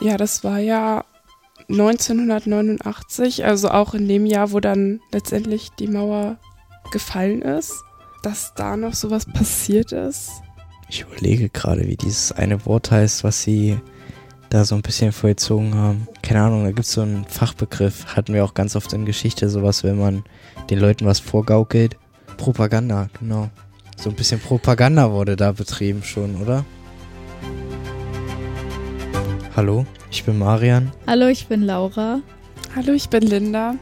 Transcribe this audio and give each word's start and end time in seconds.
Ja, 0.00 0.16
das 0.16 0.44
war 0.44 0.58
ja 0.58 1.04
1989, 1.68 3.44
also 3.44 3.70
auch 3.70 3.94
in 3.94 4.08
dem 4.08 4.26
Jahr, 4.26 4.52
wo 4.52 4.60
dann 4.60 5.00
letztendlich 5.12 5.70
die 5.78 5.88
Mauer 5.88 6.38
gefallen 6.92 7.42
ist, 7.42 7.74
dass 8.22 8.54
da 8.54 8.76
noch 8.76 8.94
sowas 8.94 9.26
passiert 9.26 9.92
ist. 9.92 10.30
Ich 10.88 11.02
überlege 11.02 11.50
gerade, 11.50 11.86
wie 11.86 11.96
dieses 11.96 12.32
eine 12.32 12.64
Wort 12.64 12.90
heißt, 12.90 13.24
was 13.24 13.42
sie 13.42 13.78
da 14.48 14.64
so 14.64 14.74
ein 14.74 14.82
bisschen 14.82 15.12
vollzogen 15.12 15.74
haben. 15.74 16.08
Keine 16.22 16.42
Ahnung, 16.42 16.64
da 16.64 16.70
gibt 16.70 16.86
es 16.86 16.92
so 16.92 17.02
einen 17.02 17.26
Fachbegriff, 17.26 18.06
hatten 18.16 18.32
wir 18.32 18.44
auch 18.44 18.54
ganz 18.54 18.76
oft 18.76 18.92
in 18.94 19.04
Geschichte, 19.04 19.50
sowas, 19.50 19.84
wenn 19.84 19.98
man 19.98 20.24
den 20.70 20.78
Leuten 20.78 21.04
was 21.04 21.20
vorgaukelt. 21.20 21.96
Propaganda, 22.38 23.08
genau. 23.18 23.50
So 23.96 24.10
ein 24.10 24.16
bisschen 24.16 24.40
Propaganda 24.40 25.10
wurde 25.10 25.36
da 25.36 25.52
betrieben 25.52 26.02
schon, 26.02 26.40
oder? 26.40 26.64
Hallo, 29.58 29.84
ich 30.08 30.22
bin 30.22 30.38
Marian. 30.38 30.92
Hallo, 31.08 31.26
ich 31.26 31.48
bin 31.48 31.62
Laura. 31.62 32.20
Hallo, 32.76 32.92
ich 32.92 33.08
bin 33.08 33.24
Linda. 33.24 33.74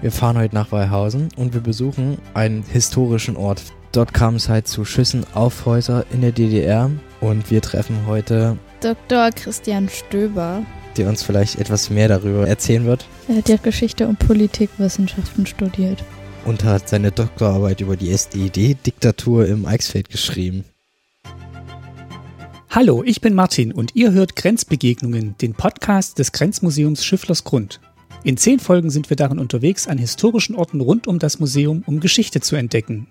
Wir 0.00 0.10
fahren 0.10 0.38
heute 0.38 0.54
nach 0.54 0.72
Weihausen 0.72 1.28
und 1.36 1.52
wir 1.52 1.60
besuchen 1.60 2.16
einen 2.32 2.62
historischen 2.62 3.36
Ort. 3.36 3.62
Dort 3.92 4.14
kam 4.14 4.36
es 4.36 4.48
halt 4.48 4.68
zu 4.68 4.86
Schüssen 4.86 5.26
auf 5.34 5.66
Häuser 5.66 6.06
in 6.14 6.22
der 6.22 6.32
DDR 6.32 6.90
und 7.20 7.50
wir 7.50 7.60
treffen 7.60 8.06
heute 8.06 8.56
Dr. 8.80 9.28
Christian 9.32 9.90
Stöber, 9.90 10.62
der 10.96 11.10
uns 11.10 11.22
vielleicht 11.22 11.60
etwas 11.60 11.90
mehr 11.90 12.08
darüber 12.08 12.48
erzählen 12.48 12.86
wird. 12.86 13.04
Er 13.28 13.36
hat 13.36 13.50
ja 13.50 13.56
Geschichte 13.56 14.08
und 14.08 14.18
Politikwissenschaften 14.18 15.44
studiert. 15.44 16.02
Und 16.46 16.64
hat 16.64 16.88
seine 16.88 17.12
Doktorarbeit 17.12 17.82
über 17.82 17.98
die 17.98 18.12
SED-Diktatur 18.12 19.46
im 19.46 19.66
Eichsfeld 19.66 20.08
geschrieben. 20.08 20.64
Hallo, 22.74 23.02
ich 23.04 23.20
bin 23.20 23.34
Martin 23.34 23.70
und 23.70 23.96
ihr 23.96 24.12
hört 24.12 24.34
Grenzbegegnungen, 24.34 25.34
den 25.36 25.52
Podcast 25.52 26.18
des 26.18 26.32
Grenzmuseums 26.32 27.04
Schifflers 27.04 27.44
Grund. 27.44 27.80
In 28.24 28.38
zehn 28.38 28.58
Folgen 28.58 28.88
sind 28.88 29.10
wir 29.10 29.16
darin 29.18 29.38
unterwegs, 29.38 29.86
an 29.86 29.98
historischen 29.98 30.54
Orten 30.54 30.80
rund 30.80 31.06
um 31.06 31.18
das 31.18 31.38
Museum, 31.38 31.82
um 31.84 32.00
Geschichte 32.00 32.40
zu 32.40 32.56
entdecken. 32.56 33.08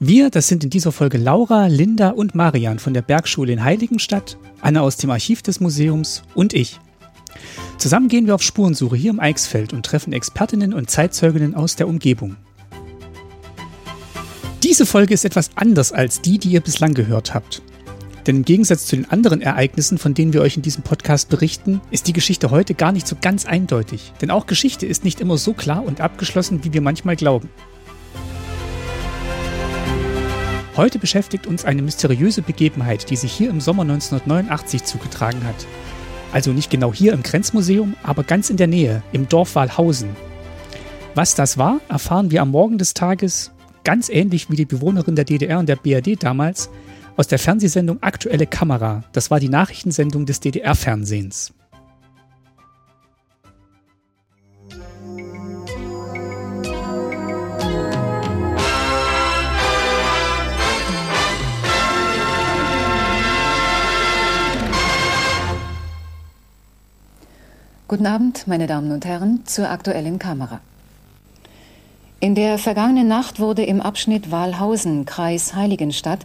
Wir, 0.00 0.28
das 0.28 0.48
sind 0.48 0.64
in 0.64 0.70
dieser 0.70 0.90
Folge 0.90 1.18
Laura, 1.18 1.68
Linda 1.68 2.08
und 2.08 2.34
Marian 2.34 2.80
von 2.80 2.94
der 2.94 3.02
Bergschule 3.02 3.52
in 3.52 3.62
Heiligenstadt, 3.62 4.38
Anna 4.60 4.80
aus 4.80 4.96
dem 4.96 5.10
Archiv 5.10 5.42
des 5.42 5.60
Museums 5.60 6.24
und 6.34 6.52
ich. 6.52 6.80
Zusammen 7.78 8.08
gehen 8.08 8.26
wir 8.26 8.34
auf 8.34 8.42
Spurensuche 8.42 8.96
hier 8.96 9.12
im 9.12 9.20
Eichsfeld 9.20 9.72
und 9.72 9.86
treffen 9.86 10.12
Expertinnen 10.12 10.74
und 10.74 10.90
Zeitzeuginnen 10.90 11.54
aus 11.54 11.76
der 11.76 11.86
Umgebung. 11.86 12.34
Diese 14.64 14.84
Folge 14.84 15.14
ist 15.14 15.24
etwas 15.24 15.50
anders 15.54 15.92
als 15.92 16.20
die, 16.20 16.38
die 16.38 16.48
ihr 16.50 16.60
bislang 16.60 16.94
gehört 16.94 17.34
habt. 17.34 17.62
Denn 18.30 18.36
im 18.36 18.44
Gegensatz 18.44 18.86
zu 18.86 18.94
den 18.94 19.10
anderen 19.10 19.42
Ereignissen, 19.42 19.98
von 19.98 20.14
denen 20.14 20.32
wir 20.32 20.40
euch 20.40 20.56
in 20.56 20.62
diesem 20.62 20.84
Podcast 20.84 21.30
berichten, 21.30 21.80
ist 21.90 22.06
die 22.06 22.12
Geschichte 22.12 22.52
heute 22.52 22.74
gar 22.74 22.92
nicht 22.92 23.08
so 23.08 23.16
ganz 23.20 23.44
eindeutig. 23.44 24.12
Denn 24.22 24.30
auch 24.30 24.46
Geschichte 24.46 24.86
ist 24.86 25.02
nicht 25.02 25.20
immer 25.20 25.36
so 25.36 25.52
klar 25.52 25.84
und 25.84 26.00
abgeschlossen, 26.00 26.62
wie 26.62 26.72
wir 26.72 26.80
manchmal 26.80 27.16
glauben. 27.16 27.50
Heute 30.76 31.00
beschäftigt 31.00 31.48
uns 31.48 31.64
eine 31.64 31.82
mysteriöse 31.82 32.42
Begebenheit, 32.42 33.10
die 33.10 33.16
sich 33.16 33.32
hier 33.32 33.50
im 33.50 33.60
Sommer 33.60 33.82
1989 33.82 34.84
zugetragen 34.84 35.42
hat. 35.42 35.66
Also 36.32 36.52
nicht 36.52 36.70
genau 36.70 36.94
hier 36.94 37.14
im 37.14 37.24
Grenzmuseum, 37.24 37.96
aber 38.04 38.22
ganz 38.22 38.48
in 38.48 38.58
der 38.58 38.68
Nähe, 38.68 39.02
im 39.10 39.28
Dorf 39.28 39.56
Walhausen. 39.56 40.10
Was 41.16 41.34
das 41.34 41.58
war, 41.58 41.80
erfahren 41.88 42.30
wir 42.30 42.42
am 42.42 42.52
Morgen 42.52 42.78
des 42.78 42.94
Tages, 42.94 43.50
ganz 43.82 44.08
ähnlich 44.08 44.50
wie 44.50 44.56
die 44.56 44.66
Bewohnerin 44.66 45.16
der 45.16 45.24
DDR 45.24 45.58
und 45.58 45.68
der 45.68 45.74
BRD 45.74 46.22
damals, 46.22 46.70
aus 47.20 47.26
der 47.26 47.38
Fernsehsendung 47.38 48.02
Aktuelle 48.02 48.46
Kamera. 48.46 49.04
Das 49.12 49.30
war 49.30 49.40
die 49.40 49.50
Nachrichtensendung 49.50 50.24
des 50.24 50.40
DDR-Fernsehens. 50.40 51.52
Guten 67.86 68.06
Abend, 68.06 68.46
meine 68.46 68.66
Damen 68.66 68.92
und 68.92 69.04
Herren, 69.04 69.42
zur 69.44 69.68
aktuellen 69.68 70.18
Kamera. 70.18 70.62
In 72.20 72.34
der 72.34 72.56
vergangenen 72.56 73.08
Nacht 73.08 73.40
wurde 73.40 73.62
im 73.62 73.82
Abschnitt 73.82 74.30
Walhausen, 74.30 75.04
Kreis 75.04 75.54
Heiligenstadt, 75.54 76.20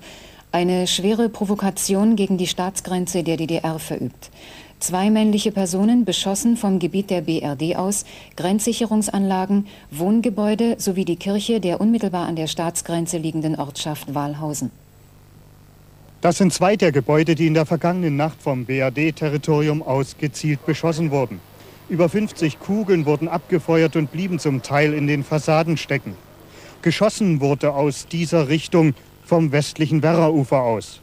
eine 0.55 0.88
schwere 0.88 1.27
Provokation 1.27 2.16
gegen 2.16 2.38
die 2.38 2.47
Staatsgrenze 2.47 3.23
der 3.23 3.35
DDR 3.35 3.77
verübt. 3.77 4.31
Zwei 4.79 5.09
männliche 5.09 5.51
Personen 5.51 6.05
beschossen 6.05 6.55
vom 6.55 6.79
Gebiet 6.79 7.09
der 7.09 7.19
BRD 7.19 7.75
aus 7.75 8.05
Grenzsicherungsanlagen, 8.38 9.67
Wohngebäude 9.91 10.75
sowie 10.77 11.03
die 11.03 11.17
Kirche 11.17 11.59
der 11.59 11.81
unmittelbar 11.81 12.25
an 12.25 12.38
der 12.38 12.47
Staatsgrenze 12.47 13.17
liegenden 13.17 13.57
Ortschaft 13.57 14.15
Walhausen. 14.15 14.71
Das 16.21 16.38
sind 16.38 16.53
zwei 16.53 16.77
der 16.77 16.94
Gebäude, 16.94 17.35
die 17.35 17.47
in 17.47 17.53
der 17.53 17.65
vergangenen 17.65 18.15
Nacht 18.15 18.41
vom 18.41 18.63
BRD-Territorium 18.63 19.83
aus 19.83 20.15
gezielt 20.17 20.65
beschossen 20.65 21.11
wurden. 21.11 21.41
Über 21.89 22.07
50 22.07 22.61
Kugeln 22.61 23.05
wurden 23.05 23.27
abgefeuert 23.27 23.97
und 23.97 24.09
blieben 24.09 24.39
zum 24.39 24.61
Teil 24.61 24.94
in 24.94 25.07
den 25.07 25.25
Fassaden 25.25 25.75
stecken. 25.75 26.15
Geschossen 26.81 27.41
wurde 27.41 27.73
aus 27.73 28.07
dieser 28.07 28.47
Richtung 28.47 28.94
vom 29.25 29.52
westlichen 29.52 30.03
Werraufer 30.03 30.62
aus. 30.62 31.02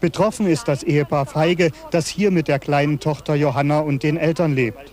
Betroffen 0.00 0.46
ist 0.46 0.66
das 0.68 0.82
Ehepaar 0.82 1.26
Feige, 1.26 1.72
das 1.90 2.08
hier 2.08 2.30
mit 2.30 2.48
der 2.48 2.58
kleinen 2.58 3.00
Tochter 3.00 3.34
Johanna 3.34 3.80
und 3.80 4.02
den 4.02 4.16
Eltern 4.16 4.54
lebt. 4.54 4.92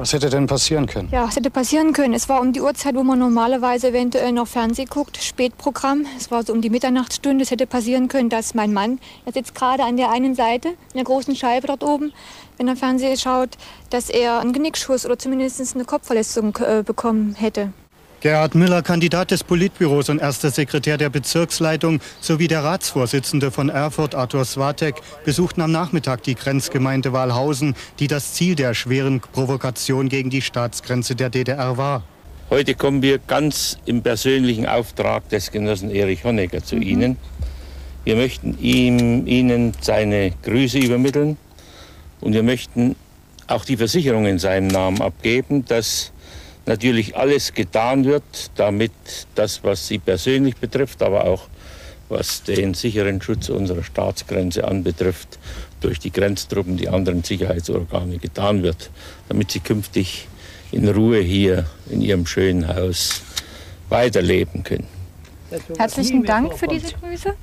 Was 0.00 0.14
hätte 0.14 0.30
denn 0.30 0.46
passieren 0.46 0.86
können? 0.86 1.10
Ja, 1.12 1.26
was 1.26 1.36
hätte 1.36 1.50
passieren 1.50 1.92
können? 1.92 2.14
Es 2.14 2.26
war 2.28 2.40
um 2.40 2.54
die 2.54 2.62
Uhrzeit, 2.62 2.94
wo 2.94 3.02
man 3.02 3.18
normalerweise 3.18 3.88
eventuell 3.88 4.32
noch 4.32 4.46
Fernsehen 4.46 4.88
guckt, 4.88 5.18
Spätprogramm. 5.22 6.06
Es 6.16 6.30
war 6.30 6.42
so 6.42 6.54
um 6.54 6.62
die 6.62 6.70
Mitternachtsstunde. 6.70 7.42
Es 7.42 7.50
hätte 7.50 7.66
passieren 7.66 8.08
können, 8.08 8.30
dass 8.30 8.54
mein 8.54 8.72
Mann, 8.72 8.98
er 9.26 9.32
sitzt 9.32 9.54
gerade 9.54 9.82
an 9.82 9.98
der 9.98 10.10
einen 10.10 10.34
Seite, 10.34 10.68
in 10.68 10.76
der 10.94 11.04
großen 11.04 11.36
Scheibe 11.36 11.66
dort 11.66 11.84
oben, 11.84 12.14
wenn 12.56 12.66
er 12.66 12.76
Fernsehen 12.76 13.18
schaut, 13.18 13.58
dass 13.90 14.08
er 14.08 14.40
einen 14.40 14.54
Genickschuss 14.54 15.04
oder 15.04 15.18
zumindest 15.18 15.74
eine 15.74 15.84
Kopfverletzung 15.84 16.56
äh, 16.56 16.82
bekommen 16.82 17.34
hätte. 17.34 17.74
Gerhard 18.20 18.54
Müller, 18.54 18.82
Kandidat 18.82 19.30
des 19.30 19.42
Politbüros 19.42 20.10
und 20.10 20.20
erster 20.20 20.50
Sekretär 20.50 20.98
der 20.98 21.08
Bezirksleitung 21.08 22.00
sowie 22.20 22.48
der 22.48 22.62
Ratsvorsitzende 22.62 23.50
von 23.50 23.70
Erfurt, 23.70 24.14
Arthur 24.14 24.44
Swatek, 24.44 24.96
besuchten 25.24 25.62
am 25.62 25.72
Nachmittag 25.72 26.22
die 26.24 26.34
Grenzgemeinde 26.34 27.14
Walhausen, 27.14 27.74
die 27.98 28.08
das 28.08 28.34
Ziel 28.34 28.56
der 28.56 28.74
schweren 28.74 29.20
Provokation 29.20 30.10
gegen 30.10 30.28
die 30.28 30.42
Staatsgrenze 30.42 31.14
der 31.14 31.30
DDR 31.30 31.78
war. 31.78 32.02
Heute 32.50 32.74
kommen 32.74 33.00
wir 33.00 33.20
ganz 33.20 33.78
im 33.86 34.02
persönlichen 34.02 34.66
Auftrag 34.66 35.26
des 35.30 35.50
Genossen 35.50 35.90
Erich 35.90 36.22
Honecker 36.22 36.62
zu 36.62 36.76
mhm. 36.76 36.82
Ihnen. 36.82 37.16
Wir 38.04 38.16
möchten 38.16 38.58
ihm, 38.60 39.26
Ihnen 39.26 39.72
seine 39.80 40.32
Grüße 40.42 40.78
übermitteln 40.78 41.38
und 42.20 42.34
wir 42.34 42.42
möchten 42.42 42.96
auch 43.46 43.64
die 43.64 43.78
Versicherung 43.78 44.26
in 44.26 44.38
seinem 44.38 44.68
Namen 44.68 45.00
abgeben, 45.00 45.64
dass 45.64 46.12
natürlich 46.66 47.16
alles 47.16 47.52
getan 47.52 48.04
wird, 48.04 48.50
damit 48.56 48.92
das, 49.34 49.64
was 49.64 49.86
Sie 49.86 49.98
persönlich 49.98 50.56
betrifft, 50.56 51.02
aber 51.02 51.24
auch 51.24 51.48
was 52.08 52.42
den 52.42 52.74
sicheren 52.74 53.22
Schutz 53.22 53.48
unserer 53.48 53.84
Staatsgrenze 53.84 54.66
anbetrifft, 54.66 55.38
durch 55.80 55.98
die 55.98 56.10
Grenztruppen, 56.10 56.76
die 56.76 56.88
anderen 56.88 57.22
Sicherheitsorgane 57.22 58.18
getan 58.18 58.62
wird, 58.62 58.90
damit 59.28 59.50
Sie 59.52 59.60
künftig 59.60 60.28
in 60.72 60.88
Ruhe 60.88 61.20
hier 61.20 61.66
in 61.88 62.00
Ihrem 62.02 62.26
schönen 62.26 62.68
Haus 62.68 63.22
weiterleben 63.88 64.62
können. 64.62 64.86
Herzlichen 65.78 66.24
Dank 66.24 66.56
für 66.58 66.68
diese 66.68 66.94
Grüße 66.94 67.34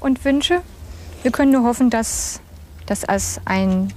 und 0.00 0.24
Wünsche. 0.24 0.62
Wir 1.22 1.30
können 1.30 1.52
nur 1.52 1.64
hoffen, 1.64 1.90
dass 1.90 2.40
das 2.86 3.04
als 3.04 3.40
ein 3.44 3.92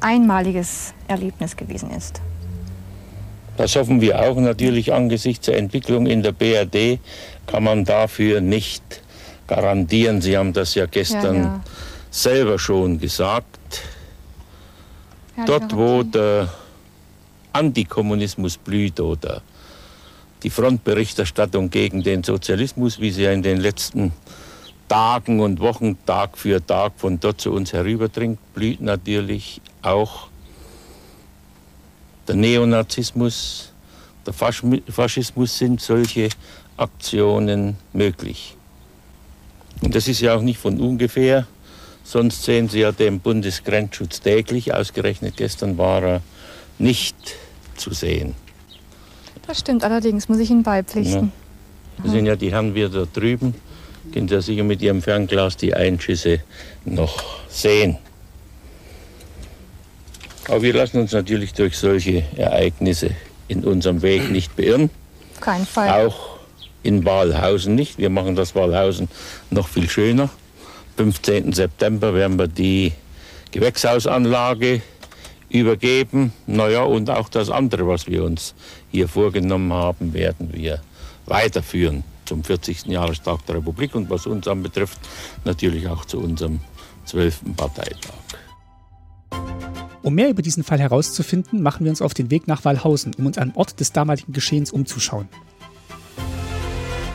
einmaliges 0.00 0.94
Erlebnis 1.08 1.56
gewesen 1.56 1.90
ist. 1.90 2.20
Das 3.62 3.76
hoffen 3.76 4.00
wir 4.00 4.18
auch 4.18 4.34
natürlich 4.38 4.92
angesichts 4.92 5.46
der 5.46 5.56
Entwicklung 5.56 6.06
in 6.06 6.20
der 6.20 6.32
BRD 6.32 6.98
kann 7.46 7.62
man 7.62 7.84
dafür 7.84 8.40
nicht 8.40 8.82
garantieren. 9.46 10.20
Sie 10.20 10.36
haben 10.36 10.52
das 10.52 10.74
ja 10.74 10.86
gestern 10.86 11.36
ja, 11.36 11.42
ja. 11.42 11.60
selber 12.10 12.58
schon 12.58 12.98
gesagt. 12.98 13.82
Ja, 15.36 15.44
Dort, 15.44 15.76
wo 15.76 16.02
der 16.02 16.52
Antikommunismus 17.52 18.56
blüht 18.56 18.98
oder 18.98 19.42
die 20.42 20.50
Frontberichterstattung 20.50 21.70
gegen 21.70 22.02
den 22.02 22.24
Sozialismus, 22.24 22.98
wie 22.98 23.12
sie 23.12 23.22
ja 23.22 23.30
in 23.30 23.44
den 23.44 23.58
letzten 23.58 24.10
Tagen 24.88 25.38
und 25.38 25.60
Wochen 25.60 26.04
Tag 26.04 26.36
für 26.36 26.66
Tag 26.66 26.94
von 26.96 27.20
dort 27.20 27.40
zu 27.40 27.52
uns 27.52 27.72
herüberdringt, 27.72 28.40
blüht 28.54 28.80
natürlich 28.80 29.60
auch 29.82 30.31
der 32.28 32.36
Neonazismus, 32.36 33.72
der 34.26 34.32
Faschismus 34.32 35.58
sind 35.58 35.80
solche 35.80 36.28
Aktionen 36.76 37.76
möglich. 37.92 38.56
Und 39.82 39.94
das 39.94 40.06
ist 40.08 40.20
ja 40.20 40.36
auch 40.36 40.42
nicht 40.42 40.58
von 40.58 40.80
ungefähr, 40.80 41.46
Sonst 42.04 42.42
sehen 42.42 42.68
Sie 42.68 42.80
ja 42.80 42.92
den 42.92 43.20
Bundesgrenzschutz 43.20 44.20
täglich. 44.20 44.74
Ausgerechnet 44.74 45.36
gestern 45.36 45.78
war 45.78 46.02
er 46.02 46.20
nicht 46.78 47.16
zu 47.76 47.92
sehen. 47.92 48.34
Das 49.46 49.60
stimmt 49.60 49.84
allerdings, 49.84 50.28
muss 50.28 50.38
ich 50.38 50.50
Ihnen 50.50 50.62
beipflichten. 50.62 51.32
Ja. 51.96 52.02
Das 52.02 52.12
sind 52.12 52.26
ja 52.26 52.36
die 52.36 52.52
Herren 52.52 52.74
wieder 52.74 52.88
da 52.88 53.06
drüben. 53.12 53.54
Können 54.12 54.28
Sie 54.28 54.34
ja 54.34 54.42
sicher 54.42 54.64
mit 54.64 54.82
Ihrem 54.82 55.02
Fernglas 55.02 55.56
die 55.56 55.74
Einschüsse 55.74 56.40
noch 56.84 57.22
sehen. 57.48 57.98
Aber 60.48 60.62
wir 60.62 60.74
lassen 60.74 61.00
uns 61.00 61.12
natürlich 61.12 61.52
durch 61.54 61.78
solche 61.78 62.24
Ereignisse 62.36 63.10
in 63.48 63.64
unserem 63.64 64.02
Weg 64.02 64.30
nicht 64.30 64.56
beirren. 64.56 64.90
Auf 65.34 65.40
keinen 65.40 65.66
Fall. 65.66 66.06
Auch 66.06 66.38
in 66.82 67.04
Walhausen 67.04 67.74
nicht. 67.74 67.98
Wir 67.98 68.10
machen 68.10 68.34
das 68.34 68.54
Walhausen 68.54 69.08
noch 69.50 69.68
viel 69.68 69.88
schöner. 69.88 70.30
15. 70.96 71.52
September 71.52 72.14
werden 72.14 72.38
wir 72.38 72.48
die 72.48 72.92
Gewächshausanlage 73.50 74.82
übergeben. 75.48 76.32
Naja, 76.46 76.82
und 76.82 77.10
auch 77.10 77.28
das 77.28 77.50
andere, 77.50 77.86
was 77.86 78.06
wir 78.06 78.24
uns 78.24 78.54
hier 78.90 79.08
vorgenommen 79.08 79.72
haben, 79.72 80.12
werden 80.12 80.52
wir 80.52 80.80
weiterführen 81.26 82.04
zum 82.24 82.42
40. 82.42 82.86
Jahrestag 82.86 83.44
der 83.46 83.56
Republik 83.56 83.94
und 83.94 84.10
was 84.10 84.26
uns 84.26 84.48
anbetrifft, 84.48 84.98
natürlich 85.44 85.86
auch 85.88 86.04
zu 86.04 86.18
unserem 86.18 86.60
12. 87.04 87.40
Parteitag. 87.56 88.14
Um 90.02 90.14
mehr 90.14 90.30
über 90.30 90.42
diesen 90.42 90.64
Fall 90.64 90.80
herauszufinden, 90.80 91.62
machen 91.62 91.84
wir 91.84 91.90
uns 91.90 92.02
auf 92.02 92.12
den 92.12 92.30
Weg 92.30 92.48
nach 92.48 92.64
Walhausen, 92.64 93.14
um 93.18 93.26
uns 93.26 93.38
am 93.38 93.52
Ort 93.54 93.78
des 93.78 93.92
damaligen 93.92 94.32
Geschehens 94.32 94.72
umzuschauen. 94.72 95.28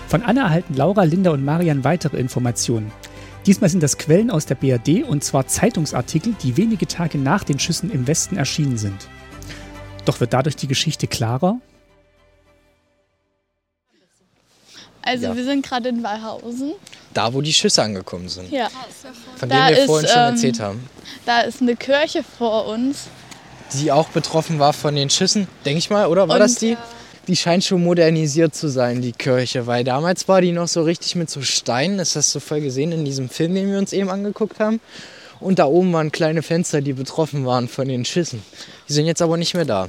Von 0.08 0.24
Anna 0.24 0.44
erhalten 0.44 0.74
Laura, 0.74 1.04
Linda 1.04 1.32
und 1.32 1.44
Marian 1.44 1.84
weitere 1.84 2.18
Informationen. 2.18 2.92
Diesmal 3.46 3.70
sind 3.70 3.84
das 3.84 3.98
Quellen 3.98 4.32
aus 4.32 4.46
der 4.46 4.56
BRD 4.56 5.04
und 5.04 5.24
zwar 5.24 5.48
Zeitungsartikel, 5.48 6.34
die 6.42 6.56
wenige 6.56 6.88
Tage 6.88 7.18
nach 7.18 7.44
den 7.44 7.60
Schüssen 7.60 7.92
im 7.92 8.08
Westen 8.08 8.38
erschienen 8.38 8.78
sind. 8.78 9.10
Doch 10.06 10.22
wird 10.22 10.32
dadurch 10.32 10.56
die 10.56 10.68
Geschichte 10.68 11.08
klarer? 11.08 11.60
Also 15.08 15.28
ja. 15.28 15.36
wir 15.36 15.44
sind 15.44 15.66
gerade 15.66 15.90
in 15.90 16.04
Walhausen. 16.04 16.74
Da, 17.14 17.34
wo 17.34 17.42
die 17.42 17.54
Schüsse 17.54 17.82
angekommen 17.82 18.28
sind. 18.28 18.52
Ja. 18.52 18.68
Von 19.38 19.50
denen 19.50 19.70
wir 19.70 19.78
ist, 19.78 19.86
vorhin 19.86 20.08
schon 20.08 20.20
ähm, 20.20 20.34
erzählt 20.34 20.60
haben. 20.60 20.90
Da 21.26 21.42
ist 21.42 21.62
eine 21.62 21.76
Kirche 21.76 22.24
vor 22.38 22.68
uns. 22.68 23.06
Die 23.74 23.92
auch 23.92 24.10
betroffen 24.10 24.60
war 24.60 24.74
von 24.74 24.96
den 24.96 25.10
Schüssen, 25.10 25.48
denke 25.66 25.80
ich 25.80 25.90
mal, 25.90 26.08
oder 26.08 26.28
war 26.28 26.36
Und, 26.36 26.42
das 26.42 26.56
die? 26.56 26.78
Die 27.28 27.36
scheint 27.36 27.64
schon 27.64 27.84
modernisiert 27.84 28.56
zu 28.56 28.70
sein, 28.70 29.02
die 29.02 29.12
Kirche, 29.12 29.68
weil 29.68 29.84
damals 29.84 30.28
war 30.30 30.40
die 30.40 30.54
noch 30.54 30.70
so 30.70 30.84
richtig 30.84 31.16
mit 31.16 31.30
so 31.30 31.42
Steinen. 31.42 31.98
Das 31.98 32.16
hast 32.16 32.34
du 32.34 32.40
voll 32.40 32.62
gesehen 32.62 32.94
in 32.94 33.04
diesem 33.04 33.28
Film, 33.28 33.54
den 33.56 33.70
wir 33.70 33.78
uns 33.78 33.92
eben 33.92 34.10
angeguckt 34.10 34.60
haben. 34.60 34.80
Und 35.40 35.60
da 35.60 35.66
oben 35.66 35.94
waren 35.94 36.12
kleine 36.12 36.42
Fenster, 36.42 36.82
die 36.82 36.94
betroffen 36.94 37.46
waren 37.46 37.68
von 37.68 37.88
den 37.88 38.06
Schüssen. 38.06 38.44
Die 38.88 38.94
sind 38.94 39.06
jetzt 39.06 39.22
aber 39.22 39.38
nicht 39.38 39.54
mehr 39.54 39.66
da. 39.66 39.88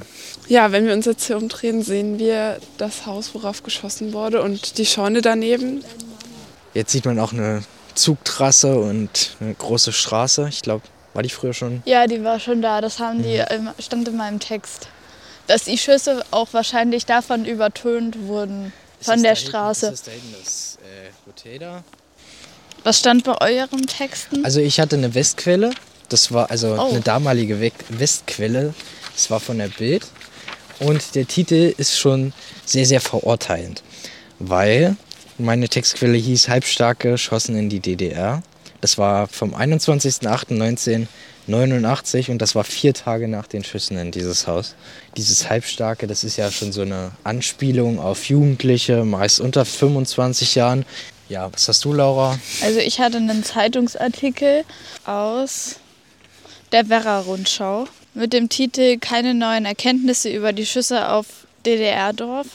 Ja, 0.48 0.72
wenn 0.72 0.86
wir 0.86 0.92
uns 0.92 1.06
jetzt 1.06 1.26
hier 1.26 1.36
umdrehen, 1.36 1.82
sehen 1.82 2.18
wir 2.18 2.58
das 2.76 3.06
Haus, 3.06 3.34
worauf 3.34 3.62
geschossen 3.62 4.12
wurde 4.12 4.42
und 4.42 4.78
die 4.78 4.86
Scheune 4.86 5.22
daneben. 5.22 5.84
Jetzt 6.74 6.92
sieht 6.92 7.04
man 7.04 7.18
auch 7.18 7.32
eine 7.32 7.62
Zugtrasse 7.94 8.78
und 8.78 9.36
eine 9.40 9.54
große 9.54 9.92
Straße. 9.92 10.48
Ich 10.48 10.62
glaube, 10.62 10.82
war 11.14 11.22
die 11.22 11.30
früher 11.30 11.54
schon? 11.54 11.82
Ja, 11.84 12.06
die 12.06 12.22
war 12.22 12.38
schon 12.38 12.62
da. 12.62 12.80
Das 12.80 12.98
haben 12.98 13.22
die, 13.22 13.38
mhm. 13.38 13.70
stand 13.78 14.08
in 14.08 14.16
meinem 14.16 14.40
Text. 14.40 14.88
Dass 15.46 15.64
die 15.64 15.78
Schüsse 15.78 16.22
auch 16.30 16.48
wahrscheinlich 16.52 17.06
davon 17.06 17.46
übertönt 17.46 18.26
wurden, 18.26 18.72
von 19.00 19.22
der 19.22 19.36
Straße. 19.36 19.86
Hinten, 19.86 19.94
ist 19.94 20.06
das 20.06 20.14
da 20.14 20.20
hinten 20.20 20.36
das 20.44 20.78
äh, 20.82 21.10
Hotel 21.26 21.58
da? 21.58 21.84
Was 22.84 23.00
stand 23.00 23.24
bei 23.24 23.36
euren 23.40 23.86
Texten? 23.86 24.44
Also 24.44 24.60
ich 24.60 24.80
hatte 24.80 24.96
eine 24.96 25.14
Westquelle. 25.14 25.70
Das 26.08 26.32
war 26.32 26.50
also 26.50 26.76
oh. 26.78 26.90
eine 26.90 27.00
damalige 27.00 27.72
Westquelle. 27.88 28.74
Das 29.14 29.30
war 29.30 29.40
von 29.40 29.58
der 29.58 29.68
Bild. 29.68 30.06
Und 30.80 31.14
der 31.14 31.26
Titel 31.26 31.74
ist 31.76 31.98
schon 31.98 32.32
sehr, 32.64 32.86
sehr 32.86 33.00
verurteilend. 33.00 33.82
Weil 34.38 34.96
meine 35.38 35.68
Textquelle 35.68 36.16
hieß 36.16 36.48
Halbstarke 36.48 37.18
schossen 37.18 37.56
in 37.56 37.68
die 37.68 37.80
DDR. 37.80 38.42
Das 38.80 38.96
war 38.96 39.26
vom 39.26 39.56
21.08.1989 39.56 42.30
und 42.30 42.40
das 42.40 42.54
war 42.54 42.62
vier 42.62 42.94
Tage 42.94 43.26
nach 43.26 43.48
den 43.48 43.64
Schüssen 43.64 43.98
in 43.98 44.12
dieses 44.12 44.46
Haus. 44.46 44.76
Dieses 45.16 45.50
Halbstarke, 45.50 46.06
das 46.06 46.22
ist 46.22 46.36
ja 46.36 46.48
schon 46.50 46.72
so 46.72 46.82
eine 46.82 47.10
Anspielung 47.24 47.98
auf 47.98 48.28
Jugendliche, 48.28 49.04
meist 49.04 49.40
unter 49.40 49.64
25 49.64 50.54
Jahren, 50.54 50.84
ja, 51.28 51.52
was 51.52 51.68
hast 51.68 51.84
du, 51.84 51.92
Laura? 51.92 52.38
Also 52.62 52.78
ich 52.80 53.00
hatte 53.00 53.18
einen 53.18 53.44
Zeitungsartikel 53.44 54.64
aus 55.04 55.76
der 56.72 56.88
Werra-Rundschau 56.88 57.86
mit 58.14 58.32
dem 58.32 58.48
Titel 58.48 58.98
Keine 58.98 59.34
neuen 59.34 59.64
Erkenntnisse 59.64 60.30
über 60.30 60.52
die 60.52 60.66
Schüsse 60.66 61.08
auf 61.10 61.26
DDR-Dorf. 61.64 62.46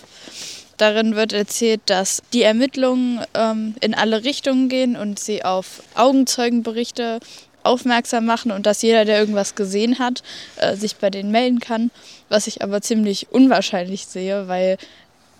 Darin 0.77 1.15
wird 1.15 1.33
erzählt, 1.33 1.81
dass 1.85 2.21
die 2.33 2.41
Ermittlungen 2.41 3.23
ähm, 3.35 3.75
in 3.79 3.93
alle 3.93 4.23
Richtungen 4.23 4.69
gehen 4.69 4.95
und 4.95 5.19
sie 5.19 5.45
auf 5.45 5.83
Augenzeugenberichte 5.95 7.19
aufmerksam 7.63 8.25
machen 8.25 8.51
und 8.51 8.65
dass 8.65 8.81
jeder, 8.81 9.05
der 9.05 9.19
irgendwas 9.19 9.55
gesehen 9.55 9.99
hat, 9.99 10.23
äh, 10.57 10.75
sich 10.75 10.97
bei 10.97 11.09
denen 11.09 11.31
melden 11.31 11.59
kann. 11.59 11.91
Was 12.27 12.47
ich 12.47 12.61
aber 12.61 12.81
ziemlich 12.81 13.27
unwahrscheinlich 13.31 14.05
sehe, 14.05 14.47
weil 14.47 14.77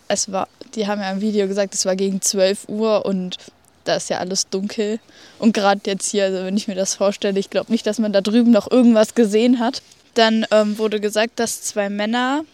es 0.08 0.32
war, 0.32 0.48
die 0.76 0.88
haben 0.88 1.02
ja 1.02 1.12
im 1.12 1.22
Video 1.22 1.48
gesagt, 1.48 1.74
es 1.74 1.86
war 1.86 1.96
gegen 1.96 2.22
12 2.22 2.70
Uhr 2.70 3.06
und 3.06 3.38
da 3.84 3.96
ist 3.96 4.10
ja 4.10 4.20
alles 4.20 4.50
dunkel. 4.50 5.00
Und 5.40 5.54
gerade 5.54 5.82
jetzt 5.86 6.10
hier, 6.10 6.26
also 6.26 6.46
wenn 6.46 6.58
ich 6.58 6.68
mir 6.68 6.76
das 6.76 6.96
vorstelle, 6.96 7.40
ich 7.40 7.50
glaube 7.50 7.72
nicht, 7.72 7.86
dass 7.86 8.00
man 8.00 8.14
da 8.14 8.22
drüben 8.22 8.52
noch 8.52 8.72
irgendwas 8.72 9.16
gesehen 9.16 9.60
hat. 9.60 9.82
Dann 10.14 10.46
ähm, 10.52 10.78
wurde 10.78 11.00
gesagt, 11.00 11.40
dass 11.40 11.64
zwei 11.64 11.90
Männer 11.90 12.46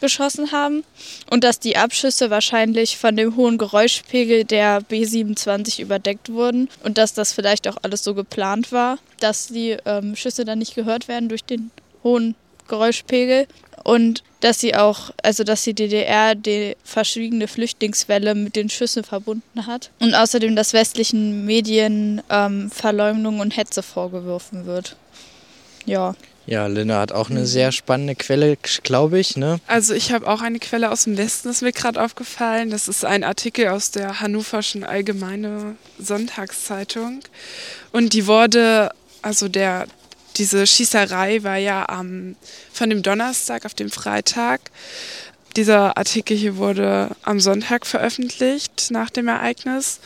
geschossen 0.00 0.52
haben 0.52 0.84
und 1.30 1.44
dass 1.44 1.60
die 1.60 1.76
Abschüsse 1.76 2.28
wahrscheinlich 2.28 2.98
von 2.98 3.16
dem 3.16 3.36
hohen 3.36 3.56
Geräuschpegel 3.56 4.44
der 4.44 4.82
B27 4.82 5.80
überdeckt 5.80 6.30
wurden 6.30 6.68
und 6.82 6.98
dass 6.98 7.14
das 7.14 7.32
vielleicht 7.32 7.66
auch 7.68 7.76
alles 7.80 8.04
so 8.04 8.14
geplant 8.14 8.72
war, 8.72 8.98
dass 9.20 9.46
die 9.46 9.76
ähm, 9.86 10.14
Schüsse 10.16 10.44
dann 10.44 10.58
nicht 10.58 10.74
gehört 10.74 11.08
werden 11.08 11.30
durch 11.30 11.44
den 11.44 11.70
hohen 12.02 12.34
Geräuschpegel 12.68 13.46
und 13.82 14.22
dass 14.44 14.60
sie 14.60 14.74
auch, 14.74 15.10
also 15.22 15.42
dass 15.42 15.64
die 15.64 15.72
DDR 15.72 16.34
die 16.34 16.76
verschwiegene 16.84 17.48
Flüchtlingswelle 17.48 18.34
mit 18.34 18.56
den 18.56 18.68
Schüssen 18.68 19.02
verbunden 19.02 19.66
hat 19.66 19.90
und 20.00 20.14
außerdem, 20.14 20.54
dass 20.54 20.74
westlichen 20.74 21.46
Medien 21.46 22.20
ähm, 22.28 22.70
Verleumdung 22.70 23.40
und 23.40 23.56
Hetze 23.56 23.82
vorgeworfen 23.82 24.66
wird. 24.66 24.96
Ja. 25.86 26.14
Ja, 26.46 26.66
Linda 26.66 27.00
hat 27.00 27.10
auch 27.10 27.30
eine 27.30 27.46
sehr 27.46 27.72
spannende 27.72 28.16
Quelle, 28.16 28.58
glaube 28.82 29.18
ich. 29.18 29.38
Ne? 29.38 29.60
Also 29.66 29.94
ich 29.94 30.12
habe 30.12 30.28
auch 30.28 30.42
eine 30.42 30.58
Quelle 30.58 30.90
aus 30.90 31.04
dem 31.04 31.16
Westen, 31.16 31.48
das 31.48 31.56
ist 31.56 31.62
mir 31.62 31.72
gerade 31.72 32.02
aufgefallen. 32.02 32.68
Das 32.68 32.86
ist 32.86 33.02
ein 33.02 33.24
Artikel 33.24 33.68
aus 33.68 33.92
der 33.92 34.20
Hannoverschen 34.20 34.84
Allgemeine 34.84 35.76
Sonntagszeitung. 35.98 37.20
Und 37.92 38.12
die 38.12 38.26
wurde, 38.26 38.90
also 39.22 39.48
der 39.48 39.86
diese 40.36 40.66
Schießerei 40.66 41.42
war 41.42 41.56
ja 41.56 41.88
am, 41.88 42.36
von 42.72 42.90
dem 42.90 43.02
Donnerstag 43.02 43.64
auf 43.64 43.74
dem 43.74 43.90
Freitag. 43.90 44.60
Dieser 45.56 45.96
Artikel 45.96 46.36
hier 46.36 46.56
wurde 46.56 47.10
am 47.22 47.38
Sonntag 47.38 47.86
veröffentlicht 47.86 48.88
nach 48.90 49.10
dem 49.10 49.28
Ereignis. 49.28 50.00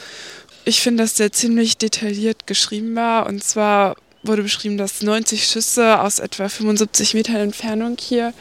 Ich 0.64 0.80
finde, 0.82 1.02
dass 1.02 1.14
der 1.14 1.32
ziemlich 1.32 1.78
detailliert 1.78 2.46
geschrieben 2.46 2.94
war. 2.94 3.26
Und 3.26 3.42
zwar 3.42 3.96
wurde 4.22 4.42
beschrieben, 4.42 4.76
dass 4.76 5.00
90 5.00 5.46
Schüsse 5.46 6.00
aus 6.00 6.18
etwa 6.18 6.48
75 6.48 7.14
Metern 7.14 7.36
Entfernung 7.36 7.96
hier 7.98 8.34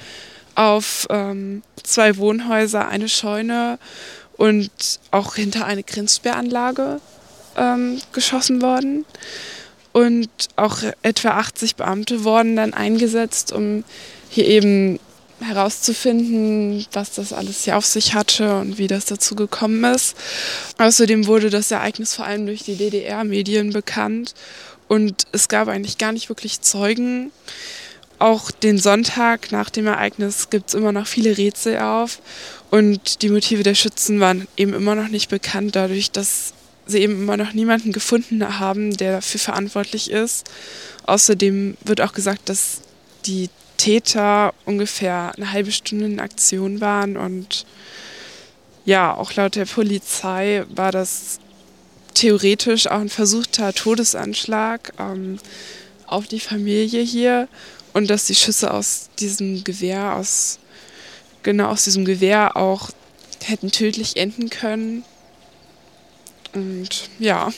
auf 0.56 1.08
ähm, 1.10 1.62
zwei 1.84 2.18
Wohnhäuser, 2.18 2.88
eine 2.88 3.08
Scheune 3.08 3.80
und 4.36 4.72
auch 5.12 5.36
hinter 5.36 5.66
eine 5.66 5.84
Grenzsperranlage 5.84 7.00
ähm, 7.56 8.02
geschossen 8.12 8.62
worden. 8.62 9.06
Und 9.98 10.30
auch 10.58 10.84
etwa 11.02 11.30
80 11.30 11.76
Beamte 11.76 12.24
wurden 12.24 12.56
dann 12.56 12.76
eingesetzt, 12.76 13.52
um 13.52 13.84
hier 14.30 14.46
eben 14.46 15.00
herauszufinden, 15.40 16.86
was 16.94 17.14
das 17.14 17.34
alles 17.34 17.64
hier 17.64 17.78
auf 17.78 17.86
sich 17.88 18.14
hatte 18.14 18.60
und 18.60 18.78
wie 18.78 18.86
das 18.86 19.06
dazu 19.06 19.34
gekommen 19.34 19.84
ist. 19.96 20.16
Außerdem 20.78 21.26
wurde 21.26 21.50
das 21.50 21.72
Ereignis 21.72 22.14
vor 22.14 22.26
allem 22.26 22.46
durch 22.46 22.62
die 22.62 22.76
DDR-Medien 22.76 23.74
bekannt 23.74 24.36
und 24.88 25.24
es 25.32 25.48
gab 25.48 25.68
eigentlich 25.68 25.98
gar 25.98 26.12
nicht 26.12 26.30
wirklich 26.30 26.62
Zeugen. 26.62 27.32
Auch 28.20 28.52
den 28.52 28.78
Sonntag 28.78 29.52
nach 29.52 29.72
dem 29.72 29.88
Ereignis 29.88 30.52
gibt 30.52 30.70
es 30.70 30.74
immer 30.76 30.92
noch 30.92 31.08
viele 31.08 31.40
Rätsel 31.40 31.80
auf 31.80 32.20
und 32.70 33.24
die 33.24 33.30
Motive 33.30 33.64
der 33.64 33.74
Schützen 33.74 34.20
waren 34.20 34.48
eben 34.58 34.76
immer 34.76 34.94
noch 34.94 35.08
nicht 35.08 35.32
bekannt, 35.32 35.76
dadurch, 35.76 36.12
dass 36.12 36.54
sie 36.88 37.00
eben 37.00 37.22
immer 37.22 37.38
noch 37.38 37.54
niemanden 37.54 37.92
gefunden 37.92 38.60
haben, 38.60 38.96
der 38.96 39.14
dafür 39.14 39.40
verantwortlich 39.40 40.12
ist. 40.12 40.50
Außerdem 41.06 41.78
wird 41.84 42.02
auch 42.02 42.14
gesagt, 42.14 42.50
dass 42.50 42.82
die 43.26 43.50
Täter 43.78 44.54
ungefähr 44.66 45.34
eine 45.36 45.52
halbe 45.52 45.72
Stunde 45.72 46.06
in 46.06 46.20
Aktion 46.20 46.82
waren 46.82 47.16
und 47.18 47.66
ja, 48.86 49.14
auch 49.14 49.34
laut 49.34 49.56
der 49.56 49.66
Polizei 49.66 50.64
war 50.70 50.92
das 50.94 51.40
theoretisch 52.14 52.88
auch 52.88 53.02
ein 53.02 53.10
versuchter 53.10 53.74
Todesanschlag 53.74 54.94
ähm, 54.98 55.40
auf 56.08 56.28
die 56.28 56.40
Familie 56.40 57.02
hier 57.02 57.48
und 57.94 58.10
dass 58.10 58.26
die 58.26 58.36
Schüsse 58.36 58.74
aus 58.74 59.10
diesem 59.20 59.64
Gewehr, 59.64 60.16
aus 60.16 60.60
genau 61.44 61.68
aus 61.68 61.84
diesem 61.84 62.06
Gewehr 62.06 62.58
auch 62.58 62.90
hätten 63.44 63.72
tödlich 63.72 64.18
enden 64.18 64.50
können. 64.50 65.04
Und 66.58 67.10
ja. 67.20 67.52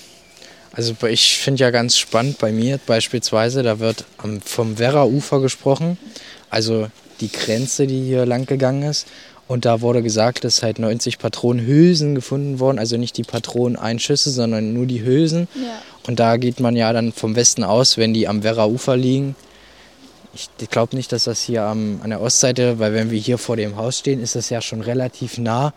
Also 0.72 0.96
ich 1.08 1.38
finde 1.38 1.62
ja 1.62 1.72
ganz 1.72 1.98
spannend 1.98 2.38
bei 2.38 2.51
mir 2.51 2.79
beispielsweise, 2.86 3.63
da 3.63 3.79
wird 3.79 4.06
vom 4.46 4.77
Werra-Ufer 4.77 5.41
gesprochen, 5.41 5.98
also 6.50 6.88
die 7.22 7.32
Grenze, 7.32 7.88
die 7.88 8.03
hier 8.03 8.25
lang 8.25 8.46
gegangen 8.46 8.84
ist. 8.84 9.08
Und 9.48 9.65
da 9.65 9.82
wurde 9.82 10.03
gesagt, 10.03 10.44
dass 10.44 10.62
halt 10.62 10.77
90 10.77 11.18
Patronenhülsen 11.18 12.13
gefunden 12.13 12.60
wurden, 12.60 12.77
also 12.77 12.98
nicht 12.98 13.18
die 13.18 13.24
Patroneneinschüsse, 13.24 14.29
sondern 14.29 14.74
nur 14.74 14.86
die 14.86 15.03
Hülsen. 15.03 15.48
Ja. 15.56 15.82
Und 16.06 16.20
da 16.20 16.38
geht 16.38 16.60
man 16.60 16.75
ja 16.75 16.94
dann 16.94 17.12
vom 17.12 17.36
Westen 17.36 17.63
aus, 17.63 17.98
wenn 17.98 18.13
die 18.13 18.27
am 18.27 18.44
Werra-Ufer 18.44 18.96
liegen. 18.96 19.36
Ich 20.34 20.70
glaube 20.70 20.96
nicht, 20.96 21.12
dass 21.12 21.24
das 21.24 21.41
hier 21.41 21.63
am, 21.63 22.00
an 22.03 22.12
der 22.12 22.22
Ostseite, 22.22 22.77
weil 22.77 22.94
wenn 22.94 23.10
wir 23.10 23.20
hier 23.20 23.39
vor 23.39 23.58
dem 23.58 23.75
Haus 23.75 23.98
stehen, 23.98 24.22
ist 24.22 24.36
das 24.36 24.51
ja 24.51 24.62
schon 24.62 24.82
relativ 24.82 25.39
nah. 25.39 25.74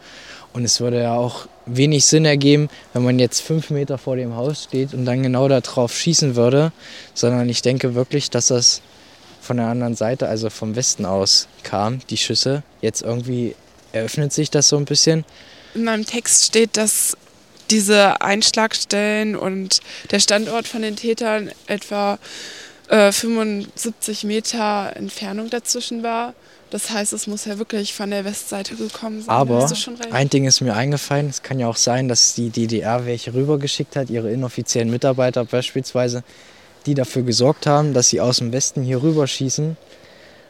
Und 0.52 0.64
es 0.64 0.80
würde 0.80 1.00
ja 1.00 1.14
auch 1.14 1.47
wenig 1.66 2.04
Sinn 2.04 2.25
ergeben, 2.25 2.68
wenn 2.92 3.04
man 3.04 3.18
jetzt 3.18 3.40
fünf 3.40 3.71
Meter 3.71 3.99
vor 3.99 4.16
dem 4.16 4.37
Haus 4.37 4.64
steht 4.64 4.92
und 4.92 5.04
dann 5.04 5.23
genau 5.23 5.49
darauf 5.49 5.97
schießen 5.97 6.37
würde, 6.37 6.73
sondern 7.14 7.49
ich 7.49 7.62
denke 7.62 7.94
wirklich, 7.94 8.30
dass 8.30 8.49
das 8.49 8.82
von 9.40 9.56
der 9.56 9.66
anderen 9.66 9.97
Seite, 9.97 10.28
also 10.28 10.50
vom 10.50 10.76
Westen 10.76 11.04
aus 11.04 11.49
kam, 11.62 12.00
die 12.11 12.16
Schüsse. 12.16 12.62
Jetzt 12.80 13.02
irgendwie 13.02 13.54
eröffnet 13.92 14.32
sich 14.32 14.50
das 14.50 14.68
so 14.68 14.76
ein 14.76 14.85
bisschen. 14.85 15.25
In 15.75 15.85
meinem 15.85 16.06
Text 16.06 16.44
steht, 16.44 16.76
dass 16.76 17.16
diese 17.71 18.21
Einschlagstellen 18.21 19.35
und 19.35 19.80
der 20.11 20.21
Standort 20.21 20.68
von 20.68 20.82
den 20.82 20.97
Tätern 20.97 21.50
etwa 21.66 22.18
äh, 22.92 23.11
75 23.11 24.25
Meter 24.25 24.92
Entfernung 24.94 25.49
dazwischen 25.49 26.02
war. 26.02 26.34
Das 26.70 26.90
heißt, 26.90 27.12
es 27.12 27.26
muss 27.26 27.46
ja 27.46 27.58
wirklich 27.58 27.94
von 27.94 28.11
der 28.11 28.25
Westseite 28.25 28.76
gekommen 28.76 29.22
sein. 29.22 29.34
Aber 29.34 29.66
ein 30.11 30.30
Ding 30.30 30.44
ist 30.44 30.61
mir 30.61 30.75
eingefallen. 30.75 31.28
Es 31.28 31.42
kann 31.42 31.58
ja 31.58 31.68
auch 31.68 31.76
sein, 31.76 32.08
dass 32.08 32.34
die 32.34 32.50
DDR 32.50 33.04
welche 33.06 33.34
rübergeschickt 33.34 33.96
hat, 33.96 34.11
ihre 34.11 34.30
inoffiziellen 34.30 34.90
Mitarbeiter 34.90 35.44
beispielsweise, 35.44 36.22
die 36.87 36.94
dafür 36.94 37.22
gesorgt 37.22 37.66
haben, 37.66 37.94
dass 37.94 38.11
sie 38.11 38.20
aus 38.20 38.38
dem 38.38 38.52
Westen 38.52 38.82
hier 38.82 39.02
rüberschießen. 39.02 39.76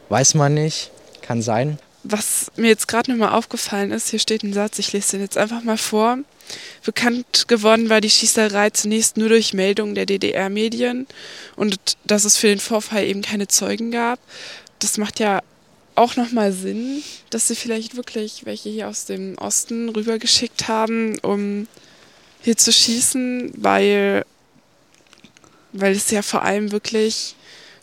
Weiß 0.09 0.35
man 0.35 0.53
nicht, 0.53 0.91
kann 1.21 1.41
sein. 1.41 1.77
Was 2.03 2.51
mir 2.57 2.67
jetzt 2.67 2.87
gerade 2.89 3.11
nochmal 3.11 3.33
aufgefallen 3.33 3.91
ist, 3.91 4.09
hier 4.09 4.19
steht 4.19 4.43
ein 4.43 4.53
Satz, 4.53 4.77
ich 4.77 4.91
lese 4.91 5.11
den 5.11 5.21
jetzt 5.21 5.37
einfach 5.37 5.63
mal 5.63 5.77
vor. 5.77 6.17
Bekannt 6.83 7.47
geworden 7.47 7.89
war 7.89 8.01
die 8.01 8.09
Schießerei 8.09 8.71
zunächst 8.71 9.15
nur 9.15 9.29
durch 9.29 9.53
Meldungen 9.53 9.95
der 9.95 10.05
DDR-Medien 10.05 11.07
und 11.55 11.77
dass 12.03 12.25
es 12.25 12.35
für 12.35 12.47
den 12.47 12.59
Vorfall 12.59 13.05
eben 13.05 13.21
keine 13.21 13.47
Zeugen 13.47 13.91
gab. 13.91 14.19
Das 14.79 14.97
macht 14.97 15.21
ja 15.21 15.41
auch 15.95 16.17
nochmal 16.17 16.51
Sinn, 16.51 17.01
dass 17.29 17.47
sie 17.47 17.55
vielleicht 17.55 17.95
wirklich 17.95 18.45
welche 18.45 18.69
hier 18.69 18.89
aus 18.89 19.05
dem 19.05 19.37
Osten 19.37 19.89
rübergeschickt 19.89 20.67
haben, 20.67 21.17
um 21.19 21.67
hier 22.41 22.57
zu 22.57 22.73
schießen, 22.73 23.53
weil, 23.55 24.25
weil 25.71 25.93
es 25.93 26.11
ja 26.11 26.21
vor 26.21 26.41
allem 26.41 26.71
wirklich 26.73 27.35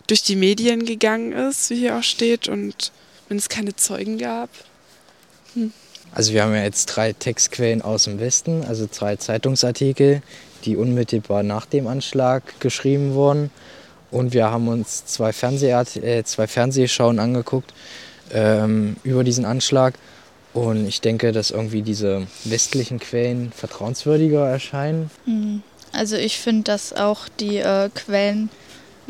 durch 0.06 0.22
die 0.22 0.36
Medien 0.36 0.84
gegangen 0.84 1.32
ist, 1.32 1.70
wie 1.70 1.76
hier 1.76 1.96
auch 1.96 2.02
steht, 2.02 2.48
und 2.48 2.92
wenn 3.30 3.38
es 3.38 3.48
keine 3.48 3.74
Zeugen 3.76 4.18
gab. 4.18 4.50
Hm. 5.54 5.72
Also 6.12 6.32
wir 6.32 6.42
haben 6.42 6.52
ja 6.52 6.64
jetzt 6.64 6.86
drei 6.86 7.12
Textquellen 7.12 7.80
aus 7.80 8.04
dem 8.04 8.18
Westen, 8.18 8.64
also 8.64 8.88
drei 8.92 9.16
Zeitungsartikel, 9.16 10.22
die 10.64 10.76
unmittelbar 10.76 11.44
nach 11.44 11.64
dem 11.64 11.86
Anschlag 11.86 12.42
geschrieben 12.58 13.14
wurden. 13.14 13.50
Und 14.10 14.34
wir 14.34 14.50
haben 14.50 14.66
uns 14.66 15.06
zwei, 15.06 15.32
Fernsehart 15.32 15.96
äh, 15.96 16.24
zwei 16.24 16.48
Fernsehschauen 16.48 17.20
angeguckt 17.20 17.72
ähm, 18.32 18.96
über 19.04 19.22
diesen 19.22 19.44
Anschlag. 19.44 19.94
Und 20.52 20.88
ich 20.88 21.00
denke, 21.00 21.30
dass 21.30 21.52
irgendwie 21.52 21.82
diese 21.82 22.26
westlichen 22.42 22.98
Quellen 22.98 23.52
vertrauenswürdiger 23.52 24.48
erscheinen. 24.48 25.10
Mhm. 25.24 25.62
Also 25.92 26.16
ich 26.16 26.38
finde, 26.38 26.64
dass 26.64 26.92
auch 26.92 27.28
die 27.28 27.58
äh, 27.58 27.88
Quellen 27.94 28.48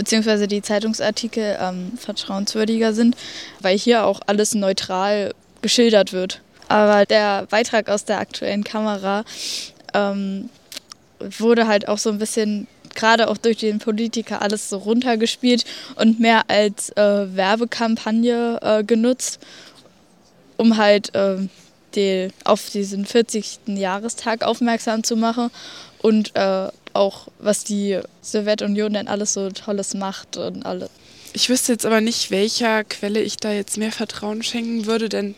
bzw. 0.01 0.47
die 0.47 0.63
Zeitungsartikel 0.63 1.59
ähm, 1.61 1.93
vertrauenswürdiger 1.97 2.95
sind, 2.95 3.17
weil 3.61 3.77
hier 3.77 4.07
auch 4.07 4.21
alles 4.27 4.55
neutral 4.55 5.35
geschildert 5.61 6.13
wird. 6.13 6.41
Aber 6.69 7.05
der 7.05 7.47
Beitrag 7.51 7.91
aus 7.91 8.07
der 8.07 8.19
aktuellen 8.19 8.65
Kamera 8.65 9.25
ähm, 9.93 10.49
wurde 11.39 11.67
halt 11.67 11.87
auch 11.89 11.99
so 11.99 12.09
ein 12.09 12.19
bisschen 12.19 12.67
gerade 12.95 13.29
auch 13.29 13.37
durch 13.37 13.59
den 13.59 13.79
Politiker 13.79 14.41
alles 14.41 14.71
so 14.71 14.79
runtergespielt 14.79 15.65
und 15.97 16.19
mehr 16.19 16.43
als 16.49 16.91
äh, 16.97 17.37
Werbekampagne 17.37 18.59
äh, 18.63 18.85
genutzt, 18.85 19.39
um 20.57 20.77
halt 20.77 21.15
äh, 21.15 21.37
die, 21.95 22.29
auf 22.45 22.71
diesen 22.71 23.05
40. 23.05 23.61
Jahrestag 23.67 24.43
aufmerksam 24.45 25.05
zu 25.05 25.17
machen 25.17 25.51
und 26.03 26.35
äh, 26.35 26.69
auch 26.93 27.29
was 27.39 27.65
die 27.65 28.01
Sowjetunion 28.23 28.93
denn 28.93 29.09
alles 29.09 29.33
so 29.33 29.51
Tolles 29.51 29.95
macht 29.95 30.37
und 30.37 30.65
alles. 30.65 30.91
Ich 31.33 31.49
wüsste 31.49 31.73
jetzt 31.73 31.87
aber 31.87 32.01
nicht, 32.01 32.31
welcher 32.31 32.85
Quelle 32.85 33.21
ich 33.21 33.37
da 33.37 33.53
jetzt 33.53 33.79
mehr 33.79 33.93
Vertrauen 33.93 34.43
schenken 34.43 34.87
würde, 34.87 35.09
denn 35.09 35.35